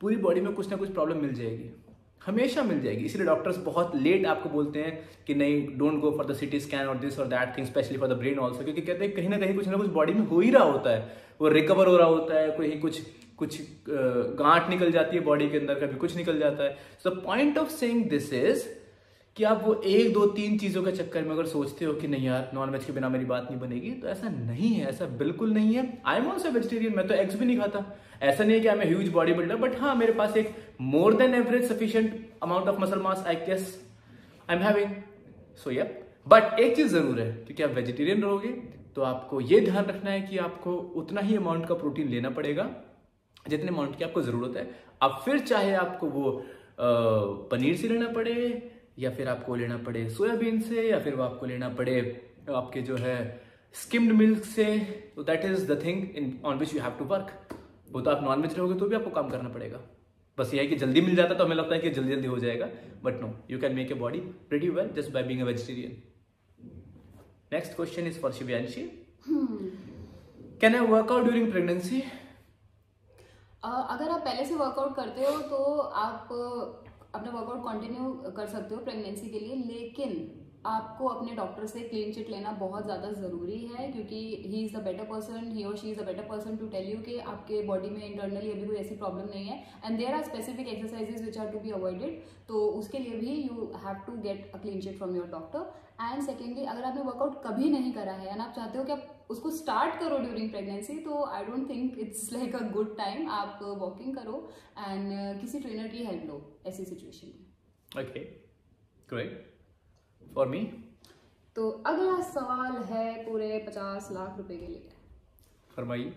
पूरी 0.00 0.16
बॉडी 0.18 0.40
में 0.40 0.52
कुछ 0.52 0.70
ना 0.70 0.76
कुछ 0.76 0.92
प्रॉब्लम 0.92 1.16
मिल 1.16 1.34
जाएगी। 1.34 1.70
हमेशा 2.26 2.62
मिल 2.62 2.80
जाएगी। 2.80 3.04
इसलिए 3.04 3.26
डॉक्टर्स 3.26 3.56
बहुत 3.58 3.96
लेट 3.96 4.26
आपको 4.26 4.48
बोलते 4.48 4.82
हैं 4.82 5.24
कि 5.26 5.34
नहीं 5.34 5.66
don't 5.78 5.98
go 6.00 6.10
for 6.10 6.26
the 6.26 6.34
CT 6.34 6.60
scan 6.60 6.86
और 6.86 6.98
दिस 6.98 7.18
और 7.18 7.26
that 7.28 7.56
thing 7.56 7.66
specially 7.66 7.98
for 7.98 8.08
the 8.08 8.18
brain 8.18 8.38
also 8.38 8.64
क्योंकि 8.64 8.82
कहते 8.82 9.04
हैं 9.04 9.14
कहीं 9.14 9.28
ना 9.28 9.38
कहीं 9.38 9.54
कुछ 9.54 9.68
ना 9.68 9.76
कुछ 9.76 9.88
बॉडी 9.90 10.12
में 10.12 10.26
हो 10.26 10.40
ही 10.40 10.50
रहा 10.50 10.62
होता 10.62 10.90
है। 10.90 11.16
वो 11.40 11.48
रिकवर 11.48 11.86
हो 11.86 11.96
रहा 11.96 12.06
होता 12.08 12.38
है 12.40 12.50
कहीं 12.50 12.80
कुछ 12.80 13.00
कुछ 13.42 13.60
गांठ 13.88 14.68
निकल 14.70 14.92
जाती 14.92 15.16
है 15.16 15.22
बॉडी 15.24 15.48
के 15.50 15.58
अंदर, 15.58 15.74
कभी 15.76 15.96
कुछ 15.98 16.16
निकल 16.16 16.38
जाता 16.38 16.64
है। 16.64 16.76
So 17.04 17.10
point 17.22 17.58
of 17.58 17.70
saying 17.70 18.08
this 18.10 18.32
is 18.34 18.68
कि 19.36 19.44
आप 19.44 19.62
वो 19.64 19.74
एक, 19.74 20.12
दो, 20.12 20.26
तीन 20.28 20.56
चीज़ों 20.58 20.82
के 20.82 20.92
चक्कर 20.92 21.22
में 21.22 21.30
अगर 21.30 21.46
सोचते 21.46 21.84
हो 21.84 21.92
कि 21.94 22.08
नहीं 22.08 22.26
यार 22.26 22.50
नॉन 22.54 22.70
वेज 22.70 22.84
के 22.84 22.92
बिना 22.92 23.08
मेरी 23.08 23.24
बात 23.26 23.46
नहीं 23.50 23.60
बनेगी 23.60 23.90
तो 23.92 24.08
ऐसा 24.08 24.28
नहीं 24.30 24.68
है, 24.70 24.88
ऐसा 24.88 25.06
बिल्कुल 25.18 25.52
नहीं 25.52 25.74
है। 25.74 25.86
आई 26.06 26.18
एम 26.18 26.26
ऑल्सो 26.30 26.50
वेजिटेरियन 26.50 26.96
मैं 26.96 27.06
तो 27.08 27.14
एग्स 27.14 27.36
भी 27.36 27.46
नहीं 27.46 27.56
खाता। 27.58 27.84
ऐसा 28.22 28.44
नहीं 28.44 28.56
है 28.56 28.60
कि 28.60 28.68
I 28.68 28.76
am 28.76 28.82
huge 28.82 29.08
body 29.12 29.32
builder 29.32 29.56
but 29.56 29.78
हाँ 29.78 29.94
मेरे 29.96 30.12
पास 30.12 30.36
एक 30.36 30.54
more 30.82 31.14
than 31.14 31.34
average 31.34 31.68
sufficient 31.68 32.20
amount 32.42 32.68
of 32.68 32.80
muscle 32.80 33.00
mass 33.02 33.24
I 33.26 33.36
guess 33.46 33.74
I 34.48 34.56
am 34.56 34.62
having 34.62 34.94
so 35.66 35.70
ये 35.70 35.90
बट 36.26 36.60
एक 36.60 36.76
चीज़ 36.76 36.88
ज़रूर 36.88 37.20
है, 37.20 37.32
क्योंकि 37.36 37.62
आप 37.62 37.70
वेजिटेरियन 37.72 38.22
रहोगे 38.22 38.48
तो 38.96 39.02
आपको 39.04 39.40
ये 39.42 39.60
ध्यान 39.60 39.84
रखना 39.84 40.10
है 40.10 40.20
कि 40.22 40.38
आपको 40.40 40.76
उतना 40.96 41.20
ही 41.20 41.36
अमाउंट 41.36 41.66
का 41.68 41.74
प्रोटीन 41.74 42.08
लेना 42.08 42.30
पड़ेगा। 42.30 42.70
जितने 43.46 43.68
अमाउंट 43.68 43.96
की 43.98 44.04
आपको 44.04 44.22
ज़रूरत 44.22 44.56
है। 44.56 44.64
अब 45.02 45.20
फिर 45.24 45.38
चाहे 45.40 45.72
आपको 45.76 46.06
वो 46.08 46.30
आ, 46.30 46.84
पनीर 47.50 47.76
से 47.76 47.88
लेना 47.88 48.08
पड़े 48.12 48.34
या 48.98 49.10
फिर 49.10 49.28
आपको 49.28 49.54
लेना 49.54 49.76
पड़े 49.86 50.08
सोयाबीन 50.10 50.60
से 50.62 50.88
या 50.88 50.98
फिर 51.00 51.14
वो 51.14 51.22
आपको 51.22 51.46
लेना 51.46 51.68
पड़े 51.74 51.96
आपके 52.50 52.80
जो 52.82 52.96
है 52.96 53.16
स्किम्ड 53.74 54.12
मिल्क 54.12 54.44
से 54.44 54.64
तो 55.16 55.22
that 55.24 55.44
is 55.44 55.66
the 55.72 55.80
thing 55.84 56.16
in 56.16 56.38
on 56.44 56.58
which 56.58 56.74
you 56.74 56.80
have 56.80 56.94
to 56.98 57.04
work 57.12 57.30
वो 57.92 58.00
तो 58.00 58.10
आप 58.10 58.22
नॉन 58.24 58.42
वेज 58.42 58.54
रहोगे 58.54 58.78
तो 58.80 58.88
भी 58.88 58.96
आपको 58.96 59.10
काम 59.10 59.28
करना 59.30 59.48
पड़ेगा। 59.48 59.80
बस 60.38 60.54
ये 60.54 60.60
है 60.60 60.66
कि 60.66 60.76
जल्दी 60.76 61.00
मिल 61.00 61.16
जाता 61.16 61.34
तो 61.34 61.44
हमें 61.44 61.56
लगता 61.56 61.74
है 61.74 61.80
कि 61.80 61.90
जल्दी 61.90 62.14
जल्दी 62.14 62.28
हो 62.28 62.38
जाएगा 62.38 62.68
but 63.04 63.20
no 63.20 63.32
you 63.50 63.58
can 63.58 63.74
make 63.74 63.90
a 63.92 63.94
body 63.96 64.18
very 64.52 64.68
well 64.70 64.88
just 64.96 65.12
by 65.12 65.22
being 65.22 65.40
a 65.40 65.44
vegetarian 65.44 66.02
next 67.52 67.76
question 67.76 68.06
is 68.06 68.18
for 68.20 68.32
Shivyanshi 68.32 68.82
can 70.60 70.74
I 70.74 70.86
work 70.86 71.12
out 71.12 71.24
during 71.24 71.50
pregnancy 71.52 72.02
अगर 73.64 74.08
आप 74.10 74.20
पहले 74.20 74.44
से 74.44 74.54
वर्कआउट 74.56 74.94
करते 74.96 75.24
हो 75.24 75.38
तो 75.48 75.56
आप 76.04 76.28
अपना 77.14 77.30
वर्कआउट 77.30 77.64
कंटिन्यू 77.64 78.12
कर 78.36 78.46
सकते 78.48 78.74
हो 78.74 78.80
प्रेगनेंसी 78.82 79.28
के 79.28 79.40
लिए, 79.40 79.56
लेकिन 79.56 80.30
आपको 80.66 81.06
अपने 81.08 81.32
डॉक्टर 81.36 81.66
से 81.66 81.80
क्लीन 81.82 82.12
चिट 82.12 82.28
लेना 82.30 82.50
बहुत 82.58 82.84
ज़्यादा 82.84 83.10
ज़रूरी 83.12 83.58
है, 83.66 83.90
क्योंकि 83.92 84.16
he 84.46 84.64
is 84.64 84.76
the 84.76 84.82
better 84.82 85.04
person 85.04 85.50
he 85.52 85.64
और 85.64 85.76
she 85.76 85.90
is 85.90 86.00
the 86.00 86.04
better 86.06 86.22
person 86.28 86.56
to 86.56 86.66
tell 86.68 86.90
you 86.90 86.98
कि 87.02 87.18
आपके 87.20 87.62
बॉडी 87.66 87.90
में 87.90 88.02
इंटरनली 88.02 88.50
अभी 88.50 88.66
कोई 88.66 88.76
ऐसी 88.76 88.96
प्रॉब्लम 88.96 89.28
नहीं 89.28 89.46
है। 89.46 89.62
And 89.84 89.98
there 89.98 90.14
are 90.14 90.22
specific 90.24 90.68
exercises 90.68 91.24
which 91.24 91.38
are 91.38 91.50
to 91.52 91.60
be 91.60 91.70
avoided 91.72 92.20
तो 92.48 92.66
उसके 92.78 92.98
लिए 92.98 93.18
भी 93.18 93.34
you 93.38 93.70
have 93.84 94.04
to 94.06 94.16
get 94.22 94.52
a 94.54 94.58
clean 94.58 94.80
chit 94.80 94.98
from 94.98 95.16
your 95.16 95.26
doctor 95.30 95.72
and 96.02 96.22
secondly 96.22 96.64
अगर 96.66 96.84
आपने 96.84 97.02
वर्कआउट 97.02 97.42
कभी 97.44 97.70
नहीं 97.70 97.92
करा 97.92 98.12
है 98.14 98.30
एंड 98.30 98.40
आप 98.40 98.52
चाहते 98.56 98.78
हो 98.78 98.84
कि 98.84 98.92
आप 98.92 99.21
उसको 99.32 99.50
स्टार्ट 99.52 99.98
करो 100.00 100.18
ड्यूरिंग 100.18 100.50
प्रेगनेंसी 100.50 100.98
तो 101.00 101.24
I 101.24 101.44
don't 101.44 101.68
think 101.70 101.98
it's 101.98 102.32
like 102.32 102.54
a 102.56 102.60
good 102.72 102.96
time 102.96 103.28
आप 103.32 103.58
वॉकिंग 103.62 104.16
करो 104.16 104.48
एंड 104.78 105.12
uh, 105.12 105.40
किसी 105.40 105.60
ट्रेनर 105.60 105.88
की 105.88 106.04
हेल्प 106.04 106.24
लो 106.26 106.40
ऐसी 106.66 106.84
सिचुएशन 106.84 107.28
में। 107.28 108.02
ओके 108.02 108.24
ग्रेट 109.08 110.32
फॉर 110.34 110.48
मी 110.48 110.62
तो 111.56 111.68
अगला 111.86 112.20
सवाल 112.24 112.82
है 112.90 113.06
पूरे 113.24 113.58
पचास 113.66 114.08
लाख 114.12 114.36
रुपए 114.38 114.56
के 114.56 114.66
लिए। 114.66 114.88
फरमाइए। 115.70 116.12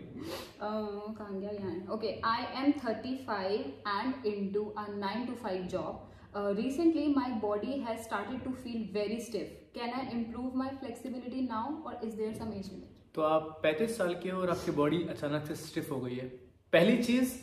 कहाँ 0.61 1.39
गया? 1.39 1.49
यहाँ 1.51 1.93
okay 1.93 2.09
I 2.25 2.43
am 2.61 2.71
thirty 2.79 3.15
five 3.25 3.59
and 3.87 4.25
into 4.53 4.63
a 4.77 4.85
nine 4.89 5.25
to 5.27 5.33
five 5.43 5.65
job 5.73 6.11
recently 6.57 7.07
my 7.13 7.31
body 7.41 7.79
has 7.81 7.99
started 8.03 8.43
to 8.43 8.51
feel 8.53 8.89
very 8.93 9.19
stiff 9.21 9.61
can 9.75 9.93
I 9.93 10.07
improve 10.13 10.55
my 10.57 10.69
flexibility 10.77 11.41
now 11.41 11.81
और 11.83 11.99
is 12.05 12.15
there 12.17 12.33
some 12.33 12.53
age 12.53 12.71
limit 12.71 13.04
तो 13.15 13.21
आप 13.21 13.59
पैंतीस 13.63 13.97
साल 13.97 14.13
के 14.23 14.29
हो 14.29 14.39
और 14.41 14.49
आपकी 14.49 14.71
body 14.71 14.97
अचानक 15.09 15.45
से 15.47 15.55
स्टिफ 15.55 15.91
हो 15.91 15.99
गई 15.99 16.15
है। 16.15 16.25
पहली 16.73 16.97
चीज़ 17.03 17.33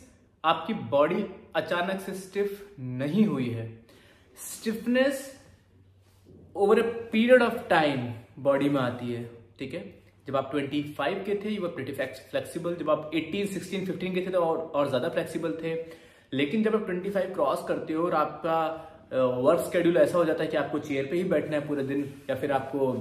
आपकी 0.43 0.73
बॉडी 0.89 1.23
अचानक 1.55 2.01
से 2.01 2.13
स्टिफ 2.15 2.75
नहीं 2.79 3.25
हुई 3.25 3.49
है। 3.49 3.65
Stiffness 4.37 5.31
over 6.55 6.79
a 6.79 6.83
period 7.11 7.43
of 7.43 7.57
time 7.69 8.07
body 8.43 8.69
में 8.69 8.79
आती 8.81 9.11
है 9.13 9.23
ठीक 9.59 9.73
है? 9.73 9.81
जब 10.27 10.35
आप 10.35 10.51
25 10.53 11.23
के 11.25 11.39
थे 11.45 11.49
यू 11.49 11.61
वर 11.61 11.69
प्रिटी 11.69 11.93
फ्लेक्सिबल 11.93 12.75
जब 12.75 12.89
आप 12.89 13.09
18, 13.15 13.45
16, 13.47 13.85
15 13.87 14.13
के 14.15 14.25
थे 14.27 14.31
तो 14.31 14.39
और, 14.39 14.57
और 14.57 14.89
ज़्यादा 14.89 15.09
फ्लेक्सिबल 15.09 15.57
थे। 15.63 15.73
लेकिन 16.33 16.63
जब 16.63 16.75
आप 16.75 16.85
25 16.87 17.33
क्रॉस 17.33 17.65
करते 17.67 17.93
हो 17.93 18.05
और 18.05 18.13
आपका 18.15 18.59
वर्क 19.13 19.59
स्केड्यूल 19.61 19.97
ऐसा 19.97 20.17
हो 20.17 20.25
जाता 20.25 20.43
है 20.43 20.49
कि 20.49 20.57
आपको 20.57 20.79
चेयर 20.81 21.07
पे 21.07 21.17
ही 21.17 21.23
बैठना 21.25 21.57
है 21.57 21.67
पूरे 21.67 21.83
दिन 21.83 22.09
या 22.29 22.35
फिर 22.35 22.51
आपको 22.51 22.93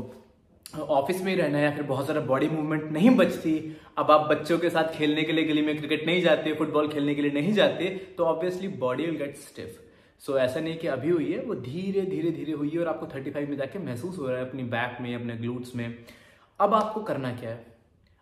ऑफ़िस 0.75 1.23
में 1.23 1.35
ही 1.35 1.41
रहना 1.41 1.59
है 1.59 1.65
या 1.65 1.71
फिर 1.71 1.83
बहुत 1.83 2.07
सारा 2.07 2.21
बॉडी 2.21 2.49
मूवमेंट 2.49 2.91
नहीं 2.93 3.11
बचती, 3.11 3.55
अब 3.99 4.11
आप 4.11 4.29
बच्चों 4.31 4.59
के 4.59 4.71
साथ 4.71 4.93
खेलने 4.95 5.23
के 5.23 5.33
लिए 5.33 5.45
गली 5.45 5.63
में 5.63 5.77
क्रिकेट 5.79 6.07
नहीं 6.07 6.23
जाते, 6.23 6.53
फुटबॉल 6.55 6.89
खेलने 6.89 7.15
के 7.15 7.23
लिए 7.23 7.31
नहीं 7.33 7.53
जाते 7.53 7.89
तो 8.19 8.25
obviously 8.25 8.69
body 8.69 9.07
will 9.07 9.17
get 9.17 9.37
stiff 9.39 9.81
so 10.23 10.39
ऐसा 10.39 10.61
नहीं 10.61 10.77
कि 10.77 10.87
अभी 10.87 11.11
हुई 11.11 11.33
है, 11.33 11.41
वो 11.41 11.55
धीरे 11.55 12.01
धीरे 12.03 12.31
धीरे 12.31 12.53
हुई 12.53 12.71
है 12.71 12.81
और 12.81 12.89
आपको 12.89 13.07
35 13.09 13.49
में 13.49 13.57
जाके 13.57 13.79
महसूस 13.79 14.19
हो 14.19 14.27
रहा 14.27 14.39
है 14.39 14.49
अपनी 14.49 14.63
बैक 14.65 14.97
में, 15.01 15.15
अपने 15.15 15.35
ग्लूट्स 15.37 15.75
में। 15.77 15.95
अब 16.61 16.75
आपको 16.75 17.01
करना 17.03 17.33
क्या 17.37 17.51
है? 17.51 17.65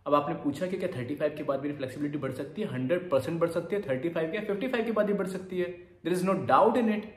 अब 0.06 0.14
आपने 0.14 0.34
पूछा 0.34 0.66
कि 0.66 0.76
क्या 0.76 0.88
35 0.90 1.36
के 1.36 1.42
बाद 1.42 1.62
मेरी 1.62 1.74
फ्लेक्सिबिलिटी 1.74 2.18
बढ़ 2.18 2.32
सकती 2.32 2.62
है? 2.62 2.68
100 2.68 3.10
परसेंट 3.10 3.38
बढ़ 3.40 3.48
सकती 3.48 3.76
है? 3.76 3.82
35 3.82 4.34
या 4.34 4.40
55 4.44 4.84
के 4.84 4.92
बाद 4.92 5.06
भी 5.06 5.12
बढ़ 5.12 5.26
सकती 5.26 5.58
है? 5.58 5.66
There 6.04 6.12
is 6.12 6.24
no 6.26 6.32
doubt 6.46 6.76
in 6.76 6.88
it 6.94 7.12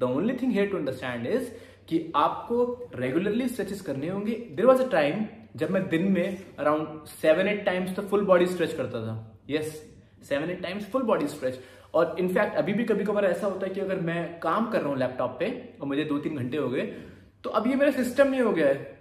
the 0.00 0.02
only 0.02 0.34
thing 0.42 0.52
here 0.52 0.66
to 0.66 0.76
understand 0.76 1.26
is 1.26 1.50
कि 1.88 2.12
आपको 2.16 2.64
रेगुलरली 2.94 3.48
स्ट्रेचेस 3.48 3.80
करने 3.80 4.08
होंगे। 4.08 4.32
देर 4.50 4.66
वॉज़ 4.66 4.82
अ 4.82 4.88
टाइम 4.90 5.24
जब 5.56 5.70
मैं 5.70 5.88
दिन 5.88 6.10
में 6.12 6.38
अराउंड 6.58 7.04
सेवन 7.10 7.48
एट 7.48 7.64
टाइम्स 7.66 7.94
तो 7.96 8.02
फुल 8.02 8.24
बॉडी 8.26 8.46
स्ट्रेच 8.46 8.72
करता 8.72 9.00
था। 9.00 9.16
Yes 9.50 9.72
seven 10.28 10.50
eight 10.50 10.62
times 10.62 10.86
full 10.90 11.02
body 11.04 11.26
stretch 11.28 11.60
और 11.94 12.16
इनफैक्ट 12.18 12.56
अभी 12.56 12.72
भी 12.72 12.84
कभी 12.84 13.04
कभार 13.04 13.24
ऐसा 13.24 13.46
होता 13.46 13.66
है 13.66 13.74
कि 13.74 13.80
अगर 13.80 14.00
मैं 14.02 14.38
काम 14.40 14.70
कर 14.70 14.80
रहा 14.80 14.88
हूँ 14.88 14.98
लैपटॉप 14.98 15.36
पे 15.40 15.50
और 15.80 15.86
मुझे 15.86 16.04
दो 16.04 16.18
तीन 16.18 16.36
घंटे 16.36 16.56
हो 16.56 16.68
गए 16.68 16.86
तो 17.44 17.50
अब 17.50 17.66
ये 17.66 17.74
मेरा 17.74 17.90
सिस्टम 17.92 18.28
नहीं 18.28 18.40
हो 18.40 18.52
गया 18.52 18.66
है 18.66 18.92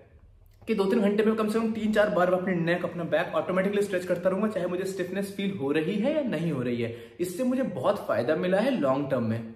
कि 0.61 0.75
दो 0.75 0.83
तीन 0.85 1.01
घंटे 1.01 1.23
में 1.23 1.35
कम 1.35 1.49
से 1.49 1.59
कम 1.59 1.71
तीन 1.73 1.93
चार 1.93 2.09
बार 2.09 2.33
अपने 2.33 2.53
नेक 2.55 2.83
अपना 2.85 3.03
बैक 3.05 3.33
ऑटोमेटिकली 3.35 3.81
स्ट्रेच 3.81 4.05
करता 4.05 4.29
रहूँगा, 4.29 4.47
चाहे 4.47 4.67
मुझे 4.67 4.85
स्टिफनेस 4.85 5.33
फील 5.37 5.57
हो 5.57 5.71
रही 5.71 5.95
है 5.95 6.13
या 6.15 6.21
नहीं 6.23 6.51
हो 6.51 6.61
रही 6.61 6.81
है। 6.81 6.95
इससे 7.19 7.43
मुझे 7.43 7.63
बहुत 7.63 8.05
फ़ायदा 8.07 8.35
मिला 8.35 8.59
है 8.59 8.71
लॉन्ग 8.79 9.09
टर्म 9.11 9.23
में। 9.23 9.53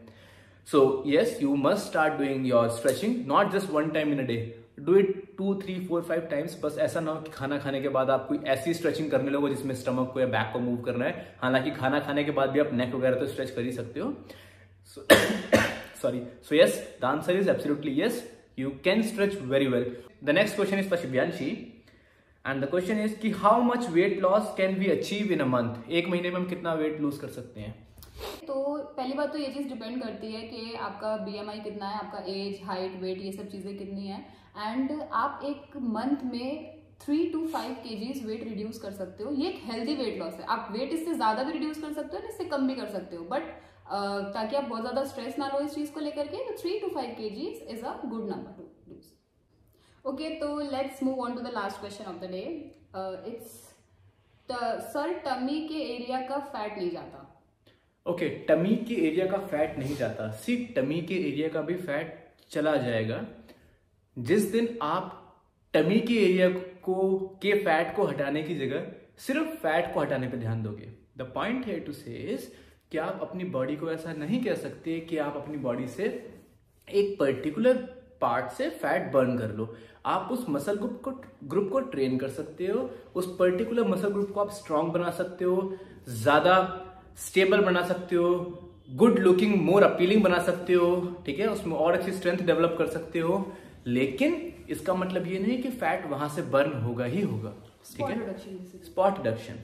So 0.72 1.04
yes 1.08 1.38
you 1.42 1.56
must 1.56 1.86
start 1.88 2.14
doing 2.14 2.48
your 2.48 2.70
stretching 2.70 3.26
not 3.28 3.52
just 3.52 3.70
one 3.72 3.90
time 3.90 4.12
in 4.14 4.20
a 4.20 4.26
day 4.28 4.38
do 4.80 4.96
it 4.96 5.24
two 5.38 5.54
three 5.62 5.80
four 5.88 6.02
five 6.02 6.22
times 6.32 6.58
बस 6.64 6.78
ऐसा 6.80 7.00
ना 7.00 7.12
हो 7.12 7.22
कि 7.22 7.32
खाना 7.32 7.58
खाने 7.60 7.82
के 7.82 7.90
बाद 7.90 8.10
आप 8.10 8.28
कोई 8.28 8.40
ऐसी 8.48 8.74
स्ट्रेचिंग 8.74 9.10
करने 9.12 9.32
लगो 9.32 9.50
जिसमें 9.50 9.74
स्टमक 9.76 10.12
को 10.14 10.20
या 10.20 10.28
बैक 10.28 10.52
को 10.54 10.60
मूव 10.60 10.78
करना 10.82 11.06
है। 11.06 11.36
हालाँकि 11.42 11.72
खाना 11.72 12.00
खाने 12.00 12.24
के 12.24 12.32
बाद 12.32 12.50
भी 12.50 12.60
आप 12.60 12.74
नेक 12.74 12.96
वगैरह 12.96 13.20
तो 13.20 13.28
स्ट्रेच 13.28 13.50
कर 13.50 13.62
ही 13.62 13.72
सकते 13.72 14.00
हो। 14.00 14.14
Sorry 16.02 16.22
so 16.50 16.56
yes 16.56 16.84
the 17.02 17.06
answer 17.06 17.40
is 17.40 17.50
absolutely 17.50 18.02
yes 18.02 18.24
you 18.60 18.70
can 18.84 19.02
stretch 19.04 19.42
very 19.42 19.68
well 19.68 19.96
the 20.24 20.30
next 20.30 20.56
question 20.56 20.80
is 20.80 20.96
shibyanshi 20.96 21.52
and 22.46 22.64
the 22.64 22.68
question 22.74 23.04
is 23.06 23.18
कि 23.22 23.32
how 23.40 23.62
much 23.62 23.90
weight 23.90 24.22
loss 24.22 24.54
can 24.58 24.80
be 24.80 24.92
achieve 24.92 25.32
in 25.32 25.40
a 25.40 25.46
month 25.46 25.92
एक 25.92 26.08
महीने 26.10 26.30
में 26.30 26.36
हम 26.36 26.46
कितना 26.46 26.74
weight 26.74 27.02
lose 27.02 27.18
कर 27.18 27.28
सकते 27.28 27.62
हैं? 27.62 27.87
तो 28.48 28.56
पहली 28.98 29.14
बात 29.14 29.32
तो 29.32 29.38
ये 29.38 29.48
चीज़ 29.54 29.68
डिपेंड 29.70 30.02
करती 30.02 30.32
है 30.32 30.42
कि 30.44 30.74
आपका 30.76 31.16
बीएमआई 31.26 31.60
कितना 31.60 31.88
है, 31.88 32.00
आपका 32.00 32.24
एज 32.28 32.62
हाइट 32.66 33.02
वेट 33.02 33.22
ये 33.22 33.32
सब 33.32 33.50
चीज़ें 33.50 33.78
कितनी 33.78 34.08
है। 34.08 34.26
एंड 34.58 35.02
आप 35.14 35.42
एक 35.46 35.78
मंथ 35.78 36.24
में 36.26 36.76
three 37.02 37.26
to 37.30 37.46
five 37.48 37.74
K 37.84 37.96
weight 38.26 38.44
reduce 38.44 38.80
कर 38.82 38.92
सकते 38.94 39.24
हो। 39.24 39.32
ये 39.34 39.50
एक 39.50 39.62
हेल्दी 39.66 39.96
वेट 39.96 40.18
लॉस 40.20 40.34
है। 40.34 40.46
आप 40.46 40.68
वेट 40.72 40.94
इससे 40.94 41.14
ज़्यादा 41.14 41.44
भी 41.44 41.52
रिड्यूस 41.52 41.82
कर 41.82 41.94
सकते 41.94 42.18
हो 42.18 42.28
इससे 42.30 42.46
कम 42.46 42.68
भी 42.68 42.76
कर 42.76 42.88
सकते 42.90 43.16
हो। 43.16 43.24
बट 43.26 43.44
ताकि 44.34 44.56
आप 44.56 44.64
बहुत 44.64 44.82
ज़्यादा 44.82 45.04
स्ट्रेस 45.06 45.38
ना 45.40 45.48
लो 45.48 45.60
इस 45.66 45.76
चीज़ 45.76 45.92
को 45.94 46.00
लेकर 46.00 46.28
के 46.28 46.44
तो 46.46 46.58
three 46.62 46.80
to 46.80 46.88
five 46.96 47.16
K 47.18 47.28
is 47.74 47.86
a 47.86 47.94
good 48.06 48.30
number 48.30 48.52
to 48.54 48.64
lose 48.90 49.06
okay 50.06 50.30
तो 50.40 50.60
let's 50.72 51.04
move 51.04 51.22
on 51.22 51.36
to 51.36 51.42
the 51.42 51.54
last 51.54 51.80
question 51.80 52.06
of 52.06 52.18
the 52.18 52.32
day 52.32 52.42
it's 53.32 53.64
sir 54.92 55.14
tummy 55.26 55.60
के 55.68 55.80
एरिया 55.86 56.22
का 56.28 56.40
फैट 56.48 56.78
नहीं 56.78 56.92
जाता। 56.92 57.24
ओके 58.08 58.30
टमी 58.48 58.76
के 58.88 58.96
एरिया 59.08 59.26
का 59.26 59.38
फैट 59.48 59.78
नहीं 59.80 59.96
जाता। 59.96 60.30
सी 60.34 60.56
टमी 60.76 61.02
के 61.02 61.16
एरिया 61.28 61.48
का 61.50 61.62
भी 61.62 61.76
फैट 61.76 62.18
चला 62.52 62.76
जाएगा। 62.76 63.26
जिस 64.18 64.52
दिन 64.52 64.78
आप 64.82 65.24
टमी 65.74 66.00
के 66.00 66.14
एरिया 66.16 66.50
को, 66.50 67.18
के 67.42 67.54
फैट 67.56 67.96
को 67.96 68.06
हटाने 68.06 68.44
की 68.44 68.56
जगह 68.56 68.86
सिर्फ़ 69.18 69.50
फैट 69.58 69.94
को 69.94 70.00
हटाने 70.00 70.28
पर 70.28 70.38
ध्यान 70.38 70.64
दोगे। 70.64 70.94
द 71.18 71.32
पॉइंट 71.36 71.66
है 71.66 71.80
टू 71.80 71.94
से 71.94 72.38
कि 72.92 72.98
आप 72.98 73.20
अपनी 73.22 73.44
बॉडी 73.46 73.76
को 73.76 73.92
ऐसा 73.92 74.14
नहीं 74.14 74.44
कह 74.44 74.56
सकते 74.56 75.00
कि 75.00 75.18
आप 75.18 75.36
अपनी 75.36 75.58
बॉडी 75.58 75.88
से 75.88 76.06
एक 76.88 77.16
पर्टिकुलर 77.20 77.78
पार्ट 78.22 78.52
से 78.52 78.70
फैट 78.72 79.12
बर्न 79.14 79.38
कर 79.38 79.54
लो। 79.54 79.74
आप 80.06 80.30
उस 80.32 80.46
मसल 80.50 80.76
ग्रुप 80.76 81.02
को 81.06 81.12
ग्रुप 81.48 81.70
को 81.72 81.80
ट्रेन 81.92 82.18
कर 82.18 82.30
सकते 82.30 82.68
हो। 82.68 82.90
उस 83.16 83.36
पर्टिकुलर 83.40 83.88
मसल 83.88 84.10
ग्रुप 84.10 84.32
को 84.32 84.40
आप 84.40 84.52
स्ट्रांग 84.52 84.92
बना 84.92 85.10
सकते 85.12 85.46
हो। 85.46 85.78
ज़्यादा 86.10 86.56
स्टेबल 87.18 87.62
बना 87.62 87.82
सकते 87.86 88.16
हो 88.16 88.34
गुड 88.96 89.20
लुकिंग 89.20 89.56
मोर 89.62 89.84
अपीलिंग 89.84 90.24
बना 90.24 90.40
सकते 90.44 90.74
हो 90.74 90.90
ठीक 91.26 91.40
है? 91.40 91.48
उसमें 91.48 91.76
और 91.76 91.94
अच्छी 91.94 92.12
स्ट्रेंथ 92.12 92.38
डेवलप 92.40 92.76
कर 92.78 92.88
सकते 92.88 93.20
हो। 93.20 93.54
लेकिन 93.88 94.36
इसका 94.70 94.94
मतलब 94.94 95.28
ये 95.28 95.40
नहीं 95.40 95.62
कि 95.62 95.70
फैट 95.72 96.06
वहाँ 96.06 96.30
से 96.30 96.42
बर्न 96.52 96.82
होगा 96.82 97.06
ही 97.06 97.22
होगा 97.22 97.54
ठीक 97.88 98.06
है? 98.06 98.38
स्पॉट 98.86 99.18
रिडक्शन 99.18 99.60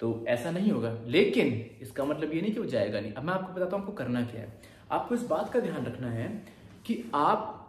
तो 0.00 0.24
ऐसा 0.28 0.50
नहीं 0.50 0.70
होगा। 0.70 0.96
लेकिन 1.06 1.52
इसका 1.82 2.04
मतलब 2.04 2.32
ये 2.34 2.40
नहीं 2.40 2.52
कि 2.52 2.60
वो 2.60 2.66
जाएगा 2.66 3.00
नहीं। 3.00 3.12
अब 3.12 3.24
मैं 3.24 3.34
आपको 3.34 3.52
बताता 3.54 3.76
हूँ 3.76 3.84
आपको 3.84 3.92
करना 3.94 4.22
क्या 4.22 4.40
है। 4.40 4.60
आपको 4.92 5.14
इस 5.14 5.22
बात 5.26 5.52
का 5.52 5.60
ध्यान 5.60 5.84
रखना 5.86 6.10
है 6.10 6.28
कि 6.86 7.02
आप 7.14 7.60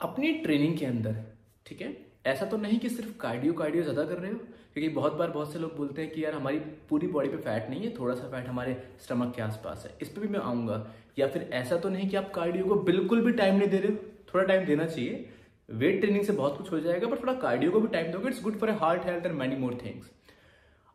अपनी 0.00 0.32
ट्रेनिंग 0.32 0.76
के 0.78 0.86
अंदर 0.86 1.22
ठीक 1.66 1.80
है? 1.82 2.05
ऐसा 2.26 2.46
तो 2.46 2.56
नहीं 2.56 2.78
कि 2.78 2.88
सिर्फ़ 2.88 3.16
कार्डियो 3.18 3.52
कार्डियो 3.52 3.82
ज़्यादा 3.82 4.04
कर 4.04 4.18
रहे 4.18 4.30
हो? 4.32 4.38
क्योंकि 4.74 4.88
बहुत 4.94 5.12
बार 5.12 5.30
बहुत 5.30 5.52
से 5.52 5.58
लोग 5.58 5.76
बोलते 5.76 6.02
हैं 6.02 6.10
कि 6.10 6.24
यार 6.24 6.34
हमारी 6.34 6.58
पूरी 6.88 7.06
बॉडी 7.06 7.28
पे 7.28 7.36
फैट 7.36 7.68
नहीं 7.70 7.82
है, 7.82 7.94
थोड़ा 7.98 8.14
सा 8.14 8.28
फैट 8.28 8.48
हमारे 8.48 8.76
स्टमक 9.00 9.34
के 9.34 9.42
आसपास 9.42 9.84
है। 9.86 9.96
इस 10.02 10.08
पर 10.08 10.20
भी 10.20 10.28
मैं 10.28 10.40
आऊँगा। 10.40 10.86
या 11.18 11.26
फिर 11.28 11.48
ऐसा 11.52 11.76
तो 11.76 11.88
नहीं 11.88 12.08
कि 12.08 12.16
आप 12.16 12.30
कार्डियो 12.34 12.64
को 12.64 12.74
बिल्कुल 12.82 13.20
भी 13.20 13.32
टाइम 13.32 13.56
नहीं 13.56 13.68
दे 13.68 13.78
रहे 13.78 13.92
हो। 13.92 13.98
थोड़ा 14.34 14.44
टाइम 14.44 14.64
देना 14.66 14.86
चाहिए। 14.86 15.28
वेट 15.68 16.00
ट्रेनिंग 16.00 16.24
से 16.24 16.32
बहुत 16.32 16.58
कुछ 16.58 16.72
हो 16.72 16.80
जाएगा 16.80 17.08
पर 17.08 17.18
थोड़ा 17.18 17.32
कार्डियो 17.34 17.70
को 17.70 17.80
भी 17.80 17.88
टाइम 17.88 18.10
दोगे। 18.12 18.28
It's 18.28 18.42
good 18.42 18.58
for 18.58 18.70
heart 18.70 19.06
health 19.06 19.26
and 19.26 19.34
many 19.34 19.56
more 19.56 19.78
things 19.84 20.10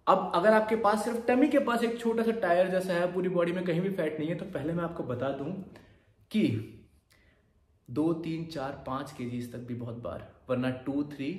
अब 0.08 0.32
अगर 0.36 0.54
आपके 0.54 0.76
पास 0.76 1.04
सिर्फ़ 1.04 1.26
टमी 1.28 1.48
के 1.48 1.60
पास 1.60 1.84
एक 1.84 2.00
छोटा 2.00 2.24
सा 2.24 2.32
टायर 2.32 2.68
जैसा 2.68 2.94
है, 2.94 3.12
पूरी 3.14 3.30
बॉडी 3.30 3.52
में 3.52 3.64
कहीं 3.64 3.82
भी 3.82 3.90
फैट 3.90 4.20
नहीं 4.20 4.30
है 4.30 4.36
तो 4.36 4.46
पहले 4.46 4.74
मैं 4.74 4.84
आपको 4.84 5.04
बता 5.04 5.30
दूँ 5.30 5.52
कि 6.32 6.44
दो, 7.90 8.14
तीन, 8.14 8.46
चार, 8.46 8.84
पाँच 8.88 9.12
के 9.12 9.42
तक 9.48 9.66
भी 9.68 9.76
बहुत 9.76 9.96
बार 9.96 10.31
वरना 10.50 10.70
two 10.70 11.04
three 11.04 11.30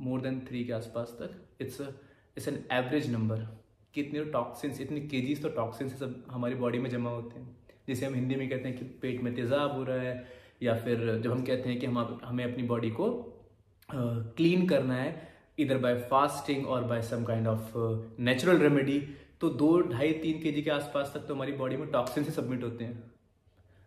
more 0.00 0.20
than 0.20 0.40
three 0.40 0.64
K 0.64 0.72
आसपास 0.72 1.16
तक 1.20 1.62
it's 1.62 1.80
it's 1.80 2.48
an 2.48 2.64
average 2.72 3.10
number 3.12 3.46
कितने 3.94 4.24
टॉक्सिन्स 4.24 4.80
इतने 4.80 5.00
के 5.00 5.34
तो 5.34 5.48
टॉक्सिन्स 5.48 5.98
सब 5.98 6.22
हमारी 6.30 6.54
बॉडी 6.54 6.78
में 6.78 6.90
जमा 6.90 7.10
होते 7.10 7.40
हैं। 7.40 7.56
जिसे 7.88 8.06
हम 8.06 8.14
हिंदी 8.14 8.34
में 8.34 8.48
कहते 8.48 8.68
हैं 8.68 8.78
कि 8.78 8.84
पेट 8.84 9.22
में 9.22 9.34
तेजाब 9.34 9.72
हो 9.72 9.84
रहा 9.84 10.00
है 10.00 10.26
या 10.62 10.76
फिर 10.76 11.20
जब 11.24 11.30
हम 11.30 11.42
कहते 11.42 11.68
हैं 11.68 11.78
कि 11.80 11.86
हम 11.86 12.20
हमें 12.24 12.44
अपनी 12.44 12.62
बॉडी 12.62 12.90
को 12.90 13.08
क्लीन 13.90 14.62
uh, 14.62 14.68
करना 14.70 14.94
है 14.94 15.28
इधर 15.58 15.78
बाय 15.78 15.94
फास्टिंग 16.10 16.66
और 16.66 16.84
by 16.84 17.02
some 17.02 17.24
kind 17.24 17.46
of 17.46 17.72
natural 18.20 18.58
remedy 18.58 18.98
तो 19.40 19.48
दो 19.48 19.80
ढाई 19.80 20.12
तीन 20.12 20.40
के 20.40 20.52
के 20.52 20.70
आसपास 20.70 21.12
तक 21.14 21.20
तो 21.20 21.34
हमारी 21.34 21.52
बॉडी 21.52 21.76
में 21.76 21.90
टॉक्सिन 21.90 22.24
से 22.24 22.30
सबमिट 22.30 22.62
होते 22.62 22.84
हैं। 22.84 23.12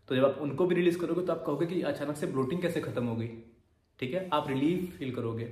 तो 0.07 0.15
जब 0.15 0.25
आप 0.25 0.37
उनको 0.41 0.65
भी 0.67 0.75
रिलीज़ 0.75 0.99
करोगे 0.99 1.25
तो 1.25 1.33
आप 1.33 1.43
कहोगे 1.45 1.65
कि 1.65 1.81
अचानक 1.81 2.17
से 2.17 2.27
ब्लोटिंग 2.27 2.61
कैसे 2.61 2.81
खत्म 2.81 3.05
हो 3.05 3.15
गई? 3.15 3.29
ठीक 3.99 4.13
है? 4.13 4.29
आप 4.33 4.47
रिलीफ 4.47 4.97
फील 4.97 5.15
करोगे। 5.15 5.45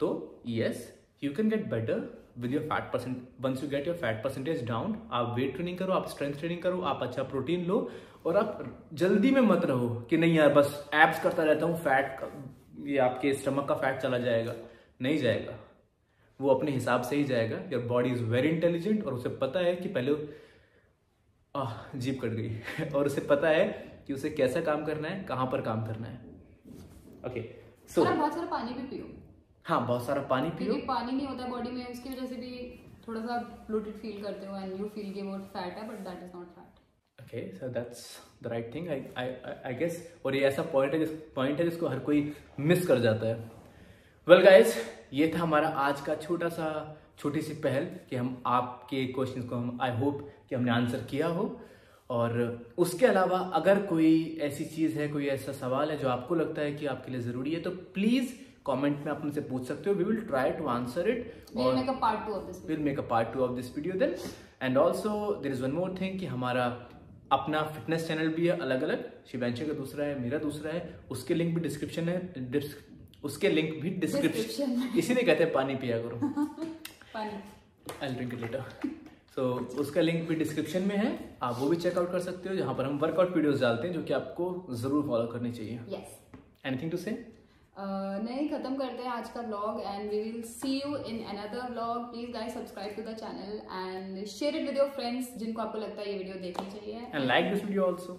तो 0.00 0.40
yes 0.46 0.98
you 1.24 1.32
can 1.32 1.48
get 1.48 1.70
better 1.70 2.24
with 2.38 2.52
your 2.52 2.62
fat 2.62 2.92
percent 2.92 3.28
once 3.40 3.62
you 3.62 3.68
get 3.70 3.86
your 3.86 3.96
fat 3.96 4.22
percentage 4.24 4.64
down 4.66 4.96
आप 5.12 5.34
वेट 5.38 5.54
ट्रेनिंग 5.54 5.78
करो, 5.78 5.92
आप 5.92 6.08
स्ट्रेंथ 6.08 6.34
ट्रेनिंग 6.34 6.62
करो, 6.62 6.80
आप 6.80 7.02
अच्छा 7.02 7.22
प्रोटीन 7.22 7.64
लो, 7.64 7.90
और 8.26 8.36
आप 8.36 8.88
जल्दी 8.94 9.30
में 9.30 9.40
मत 9.40 9.64
रहो 9.64 9.88
कि 10.10 10.16
नहीं 10.16 10.34
यार, 10.34 10.52
बस 10.54 10.90
एब्स 10.94 11.22
करता 11.22 11.42
रहता 11.42 11.66
हूँ 11.66 11.76
फैट 11.76 12.20
ये 12.86 12.98
आपके 12.98 13.32
स्टमक 13.34 13.68
का 13.68 13.74
फैट 13.74 13.98
चला 13.98 14.18
जाएगा। 14.18 14.54
नहीं 15.02 15.18
जाएगा। 15.18 15.58
वो 16.40 16.48
अपने 16.54 16.70
हिसाब 16.70 17.02
से 17.02 17.16
ही 17.16 17.24
जाएगा। 17.24 17.58
Your 17.72 17.82
body 17.82 18.10
is 18.10 18.22
very 18.24 18.48
intelligent 18.48 19.04
और 19.04 19.14
उसे 19.14 19.28
पता 19.28 19.60
है 19.60 19.76
कि 19.76 19.88
पहले 19.88 20.12
जीप 21.98 22.20
कट 22.22 22.28
गई। 22.28 22.88
और 22.94 23.06
उसे 23.06 23.20
पता 23.20 23.48
है 23.48 23.64
कि 24.06 24.12
उसे 24.12 24.30
कैसा 24.30 24.60
काम 24.60 24.84
करना 24.84 25.08
है, 25.08 25.24
कहाँ 25.24 25.46
पर 25.46 25.60
काम 25.60 25.86
करना 25.86 26.06
है। 26.06 26.16
ओके 27.26 27.57
सो 27.88 28.02
so, 28.02 28.16
बहुत 28.16 28.34
सारा 28.34 28.46
पानी 28.46 28.74
भी 28.74 28.86
पियो। 28.86 29.06
हाँ 29.64 29.86
बहुत 29.86 30.06
सारा 30.06 30.22
पानी 30.30 30.50
पियो। 30.58 30.74
पानी 30.88 31.12
नहीं 31.12 31.26
होता 31.26 31.46
बॉडी 31.46 31.70
में 31.70 31.86
उसकी 31.86 32.08
वजह 32.08 32.26
से 32.26 32.36
भी 32.36 32.52
थोड़ा 33.08 33.20
सा 33.20 33.36
ब्लोटेड 33.68 33.94
फील 34.00 34.22
करते 34.22 34.46
हो 34.46 34.56
एंड 34.56 34.80
यू 34.80 34.88
फील 34.94 35.12
कि 35.12 35.22
वो 35.22 35.38
फैट 35.54 35.76
है 35.78 35.88
but 35.88 35.98
that 36.08 36.22
is 36.24 36.36
not 36.36 36.46
fat 36.56 36.66
okay 37.18 37.46
so 37.56 37.68
that's 37.68 38.04
the 38.42 38.46
right 38.46 38.74
thing 38.74 38.88
I 38.88 39.02
I 39.18 39.32
I 39.66 39.74
guess 39.74 39.96
और 40.26 40.36
ये 40.36 40.42
ऐसा 40.46 40.62
पॉइंट 40.72 40.92
है 40.94 40.98
जिस 40.98 41.10
पॉइंट 41.36 41.58
है 41.58 41.68
जिसको 41.70 41.88
हर 41.88 41.98
कोई 41.98 42.32
मिस 42.60 42.86
कर 42.86 42.98
जाता 42.98 43.26
है। 43.26 43.34
वेल 44.28 44.42
गाइस 44.42 44.76
ये 45.12 45.32
था 45.34 45.42
हमारा 45.42 45.68
आज 45.68 46.00
का 46.00 46.14
छोटा 46.14 46.48
सा 46.48 46.68
छोटी 47.18 47.42
सी 47.42 47.54
पहल 47.62 47.84
कि 48.10 48.16
हम 48.16 48.42
आपके 48.46 49.04
क्वेश्चन 49.06 49.42
को 49.42 49.56
हम 49.56 49.78
आई 49.82 49.96
होप 49.96 50.28
कि 50.48 50.54
हमने 50.54 50.70
आंसर 50.70 51.02
किया 51.10 51.26
हो। 51.28 51.44
और 52.10 52.66
उसके 52.78 53.06
अलावा 53.06 53.38
अगर 53.54 53.78
कोई 53.86 54.38
ऐसी 54.42 54.64
चीज़ 54.64 54.98
है 54.98 55.08
कोई 55.08 55.26
ऐसा 55.26 55.52
सवाल 55.52 55.90
है 55.90 55.96
जो 55.98 56.08
आपको 56.08 56.34
लगता 56.34 56.62
है 56.62 56.72
कि 56.74 56.86
आपके 56.86 57.12
लिए 57.12 57.20
ज़रूरी 57.20 57.52
है 57.52 57.60
तो 57.60 57.70
प्लीज़ 57.70 58.32
कमेंट 58.66 59.04
में 59.04 59.12
आप 59.12 59.20
हमसे 59.22 59.40
पूछ 59.40 59.66
सकते 59.66 59.90
हो। 59.90 59.96
We 59.96 60.04
will 60.04 60.20
try 60.20 60.50
to 60.50 60.66
answer 60.66 61.08
it 61.10 61.34
We'll 61.56 61.76
make 61.76 61.90
a 61.90 61.96
part 62.00 62.18
two 62.24 62.34
of 62.36 62.46
this 62.48 62.64
will 62.66 62.78
make 62.78 62.98
a 62.98 63.02
part 63.02 63.32
two 63.34 63.40
of 63.40 63.52
this 63.52 63.76
video 63.76 63.94
then 63.94 64.14
and 64.62 64.78
also 64.78 65.34
there 65.42 65.52
is 65.52 65.62
one 65.62 65.72
more 65.72 65.94
thing 66.00 66.18
कि 66.20 66.26
हमारा 66.26 66.64
अपना 67.32 67.62
fitness 67.62 68.06
channel 68.08 68.28
भी 68.28 68.46
है 68.46 68.58
अलग 68.58 68.82
अलग 68.82 69.10
शिवांशी 69.32 69.66
का 69.66 69.72
दूसरा 69.72 70.04
है 70.04 70.20
मेरा 70.20 70.38
दूसरा 70.38 70.72
है 70.72 71.00
उसके 71.10 71.34
लिंक 71.34 71.54
भी 71.54 71.60
डिस्क्रिप्शन 71.60 72.08
है 72.08 72.18
उसके 73.24 73.48
लिंक 73.48 73.82
भी 73.82 73.90
डिस्क्रिप्शन 73.90 74.90
इसीलिए 74.98 75.24
कहते 75.24 75.44
हैं 75.44 75.52
पानी 75.52 75.74
पिया 75.74 75.98
करो. 75.98 76.16
Funny. 77.16 77.40
I 78.02 78.08
drink 78.14 78.34
it 78.34 78.40
later 78.40 78.64
so 79.38 79.48
उसका 79.80 80.00
लिंक 80.00 80.28
भी 80.28 80.34
डिस्क्रिप्शन 80.34 80.82
में 80.82 80.96
है। 80.96 81.08
आप 81.42 81.56
वो 81.58 81.66
भी 81.68 81.76
चेकआउट 81.76 82.10
कर 82.12 82.20
सकते 82.20 82.48
हो 82.48 82.54
जहाँ 82.54 82.74
पर 82.74 82.84
हम 82.84 82.98
वर्कआउट 82.98 83.34
वीडियोस 83.36 83.60
डालते 83.60 83.86
हैं 83.88 83.94
जो 83.94 84.02
कि 84.04 84.12
आपको 84.14 84.46
ज़रूर 84.76 85.06
फॉलो 85.08 85.26
करनी 85.32 85.50
चाहिए। 85.58 86.04
एनीथिंग 86.66 86.90
टू 86.90 86.96
से 86.98 87.12
नहीं 87.78 88.48
खत्म 88.48 88.74
करते 88.76 89.02
हैं 89.02 89.10
आज 89.10 89.28
का 89.30 89.40
vlog 89.40 89.80
and 89.80 90.10
we 90.10 90.22
will 90.22 90.42
see 90.44 90.72
you 90.76 90.96
in 90.96 91.22
another 91.24 91.70
vlog 91.72 91.98
please 92.12 92.30
guys 92.32 92.54
subscribe 92.54 92.96
to 92.96 93.02
the 93.10 93.14
channel 93.20 93.60
and 93.82 94.24
share 94.32 94.56
it 94.56 94.66
with 94.68 94.78
your 94.78 94.88
friends 94.96 95.28
जिनको 95.38 95.62
आपको 95.62 95.78
लगता 95.78 96.02
है 96.02 96.10
ये 96.12 96.16
वीडियो 96.18 96.40
देखनी 96.42 96.70
चाहिए। 96.72 97.06
And 97.14 97.26
like 97.26 97.52
this 97.52 97.64
video 97.64 97.84
also 97.84 98.18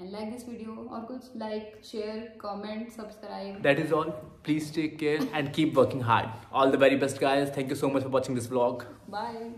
and 0.00 0.10
like 0.12 0.30
this 0.32 0.48
video 0.48 0.74
और 0.90 1.04
कुछ 1.12 1.30
like 1.44 1.80
share 1.84 2.20
comment 2.44 2.90
subscribe 2.98 3.62
That 3.68 3.82
is 3.86 3.96
all. 4.00 4.12
Please 4.50 4.70
take 4.76 5.00
care 5.06 5.24
and 5.40 5.54
keep 5.60 5.82
working 5.82 6.04
hard. 6.10 6.28
All 6.52 6.76
the 6.76 6.84
very 6.84 7.00
best, 7.06 7.24
guys. 7.24 7.56
Thank 7.58 7.74
you 7.76 7.80
so 7.84 7.92
much 7.96 8.08
for 8.08 8.14
watching 8.18 8.40
this 8.40 8.52
vlog. 8.52 8.86
Bye 9.10 9.50